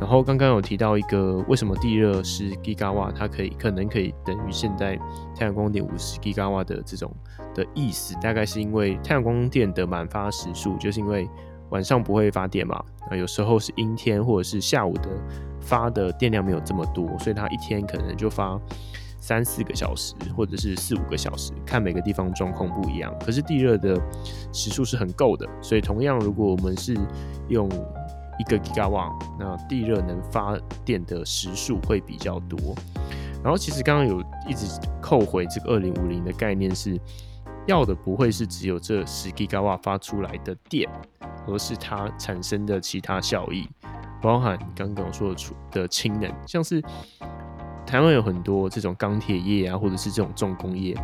[0.00, 4.96] 然后刚刚有提到一个，为什么地热是 g i g a w a 它可以可能可以等于现在
[5.34, 7.12] 太阳光电五十 g i g a w a 的这种
[7.54, 11.28] 的意思，大概是因为太阳光电的满发时数，就是因为
[11.70, 12.76] 晚上不会发电嘛，
[13.10, 15.08] 啊，有时候是阴天或者是下午的
[15.60, 18.60] 发的电量没有这么多，所以它一天可能就发。
[19.20, 23.14] 三四个小时，或者是四五个小时，看每个地方状况不一样。
[23.24, 24.00] 可是地热的
[24.52, 26.96] 时数是很够的，所以同样，如果我们是
[27.48, 27.68] 用
[28.38, 32.58] 一个 GIGAW，那地热能发电的时数会比较多。
[33.42, 34.66] 然后，其实刚刚有一直
[35.00, 36.98] 扣回这个二零五零的概念是，
[37.66, 40.88] 要的不会是只有这 10GIGAW 发出来的电，
[41.46, 43.68] 而是它产生的其他效益，
[44.22, 46.82] 包含刚刚说的出的氢能，像是。
[47.88, 50.94] 台湾有很多这种钢铁业啊，或者是这种重工业，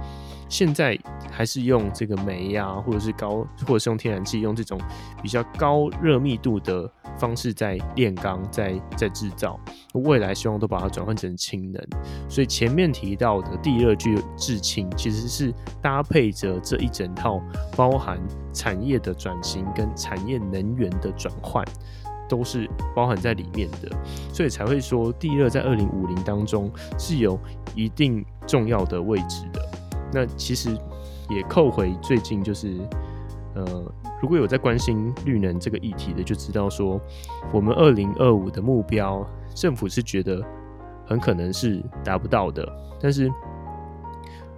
[0.51, 0.99] 现在
[1.30, 4.78] 还是用这个煤啊，或者是高，或者是用天然气，用这种
[5.22, 9.59] 比较高热密度的方式在炼钢，在在制造。
[9.95, 11.82] 未来希望都把它转换成氢能。
[12.28, 17.41] 所以前面提到的地热聚制氢，其实是搭配着这一整套，
[17.74, 18.20] 包含
[18.53, 21.64] 产业的转型跟产业能源的转换。
[22.29, 23.89] 都是包含在里面的，
[24.33, 27.39] 所以才会说地热在二零五零当中是有
[27.75, 29.61] 一定重要的位置的。
[30.12, 30.70] 那其实
[31.29, 32.79] 也扣回最近就是，
[33.55, 37.01] 呃，如果有在关心绿能这个议题的，就知道说
[37.53, 40.43] 我们二零二五的目标，政府是觉得
[41.07, 42.66] 很可能是达不到的。
[43.01, 43.31] 但是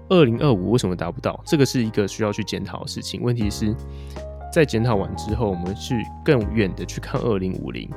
[0.09, 1.41] 二零二五为什么达不到？
[1.45, 3.23] 这个是一个需要去检讨的事情。
[3.23, 3.75] 问题是。
[4.57, 7.91] 在检讨完之后，我们去更远的去看二零五零，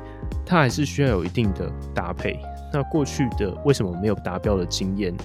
[0.46, 2.38] 它还是需要有一定的搭配。
[2.74, 5.16] 那过去的为什么没有达标的经验，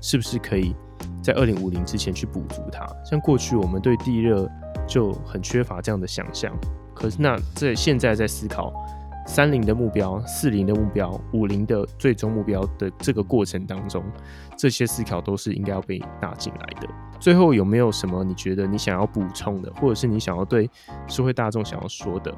[0.00, 0.74] 是不是可以
[1.22, 2.84] 在二零五零之前去补足它？
[3.04, 4.50] 像过去我们对地热
[4.84, 6.52] 就很缺乏这样的想象，
[6.92, 8.74] 可是那在现在在思考。
[9.26, 14.02] 三零的目标、四零的目标、五零的最终目标的这个过程当中，
[14.56, 16.88] 这些思考都是应该要被纳进来的。
[17.20, 20.68] 最后有没有什么你觉得你想要补充的，或者是你想要对
[21.06, 22.34] 社会大众想要说的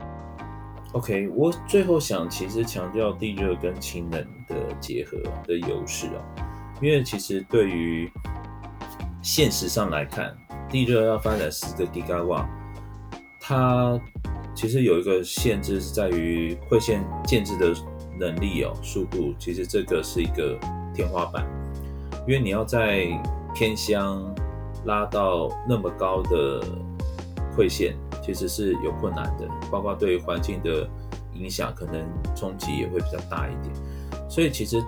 [0.92, 5.16] ？OK，我最后想其实强调地热跟氢能的结合
[5.46, 6.20] 的优势啊，
[6.82, 8.10] 因为其实对于
[9.22, 10.36] 现实上来看，
[10.68, 12.44] 地热要发展十个 TGW，
[13.40, 13.98] 它
[14.54, 17.72] 其实有一个限制是在于会线建制的
[18.18, 20.58] 能力哦，速度其实这个是一个
[20.92, 21.46] 天花板，
[22.26, 23.06] 因为你要在
[23.54, 24.22] 偏乡
[24.84, 26.60] 拉到那么高的
[27.56, 30.88] 馈线，其实是有困难的，包括对环境的
[31.34, 32.04] 影响，可能
[32.34, 33.74] 冲击也会比较大一点。
[34.28, 34.82] 所以其实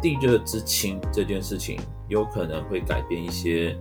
[0.00, 1.78] 地热之氢这件事情，
[2.08, 3.76] 有可能会改变一些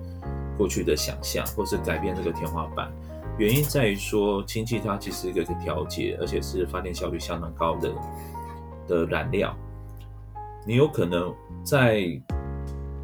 [0.57, 2.91] 过去的想象，或是改变这个天花板。
[3.37, 7.91] 原因在于说，氢气它其实一个可以调节，而且是发电效率相当高的
[8.87, 9.55] 的燃料。
[10.65, 12.01] 你有可能在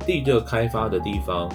[0.05, 1.47] 地热开发的地方，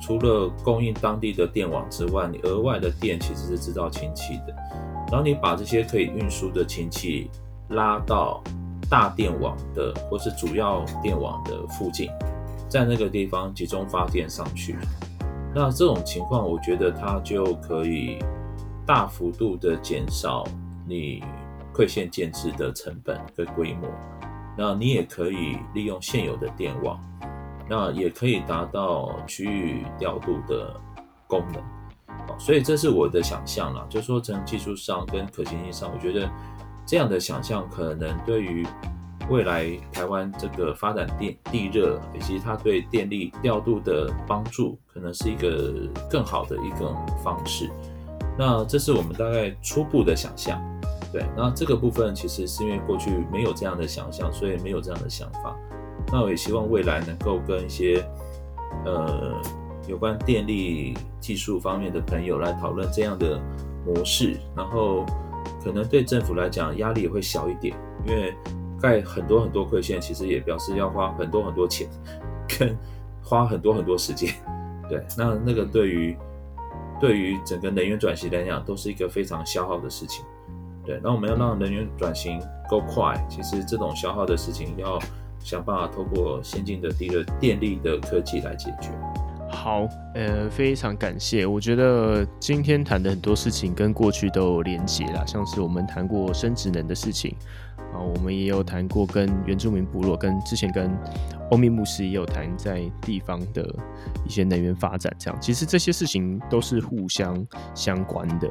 [0.00, 4.54] 除了供应当地的电网之外，你额外的电其实是制造氢气的。
[5.10, 7.30] 然后你把这些可以运输的氢气
[7.70, 8.42] 拉到
[8.90, 12.10] 大电网的或是主要电网的附近，
[12.68, 14.76] 在那个地方集中发电上去。
[15.54, 18.18] 那这种情况，我觉得它就可以
[18.86, 20.44] 大幅度的减少
[20.86, 21.24] 你
[21.74, 23.88] 馈线建置的成本跟规模。
[24.56, 27.02] 那你也可以利用现有的电网，
[27.68, 30.74] 那也可以达到区域调度的
[31.26, 31.62] 功能。
[32.26, 36.30] 好所以这是我的想象啦，就是说从技术上跟可行性上，我觉得
[36.86, 38.66] 这样的想象可能对于。
[39.30, 45.70] 未来台湾这个发展电地热，以及它对电力调度的帮助，可能是一个
[46.08, 47.68] 更好的一个方式。
[48.38, 50.58] 那这是我们大概初步的想象。
[51.12, 55.54] 对，那这个部分其实是因为过去没有这样的想象，所以没有这样的想法。
[56.12, 58.04] 那我也希望未来能够跟一些
[58.84, 59.40] 呃
[59.86, 63.40] 有关电力技术方面的朋友来讨论这样的
[63.86, 65.04] 模式，然后
[65.62, 68.34] 可能对政府来讲压力也会小一点，因为。
[68.80, 71.88] 盖很多很多馈线，其实也表示要花很多很多钱，
[72.46, 72.78] 跟
[73.24, 74.32] 花很多很多时间。
[74.88, 76.16] 对，那那个对于
[77.00, 80.24] 对于整个能源转型来讲，都是一个非常消耗的事情。
[80.86, 82.40] 对，那我们要让能源转型
[82.70, 84.96] 够快，其实这种消耗的事情要
[85.42, 88.90] 想办法透过先进的地热电力的科技来解决。
[89.50, 91.46] 好，呃，非常感谢。
[91.46, 97.34] 我觉得今天谈的很多事情跟过去都有连结啦，像是我们谈过生质能的事情。
[97.94, 100.94] 啊，我们也有谈过跟原住民部落，跟之前跟
[101.50, 103.66] 欧米牧师也有谈在地方的
[104.26, 108.46] 一些能源发展，这样其实这些事情都是互相相关的。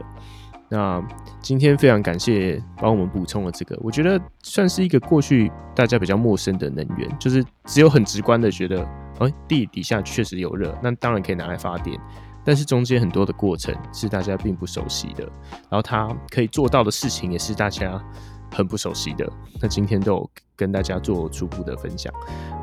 [0.70, 1.02] 那
[1.42, 8.84] 今天非常感谢帮我们补充了这个，我觉得算是一个过去大家比较陌生的能源，就是只有很直观的觉得，
[9.20, 12.00] 哎，地底下确实有热，那当然可以拿来发电，
[12.44, 15.24] 但是中间很多的过程是大家并不熟悉的，
[15.70, 18.02] 然后它可以做到的事情也是大家。
[18.50, 19.30] 很不熟悉的，
[19.62, 20.28] 那今天都
[20.58, 22.12] 跟大家做初步的分享。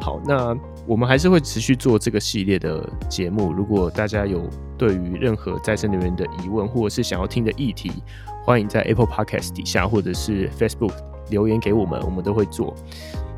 [0.01, 0.55] 好，那
[0.87, 3.53] 我们还是会持续做这个系列的节目。
[3.53, 4.43] 如果大家有
[4.77, 7.91] 对于任何再生能源的疑问，或者是想要听的议题，
[8.45, 10.93] 欢迎在 Apple Podcast 底下或者是 Facebook
[11.31, 12.75] 留言给我们，我们都会做。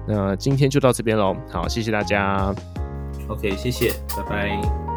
[0.09, 2.55] 那今天就到这边喽，好，谢谢大家。
[3.29, 4.96] OK，谢谢，拜拜。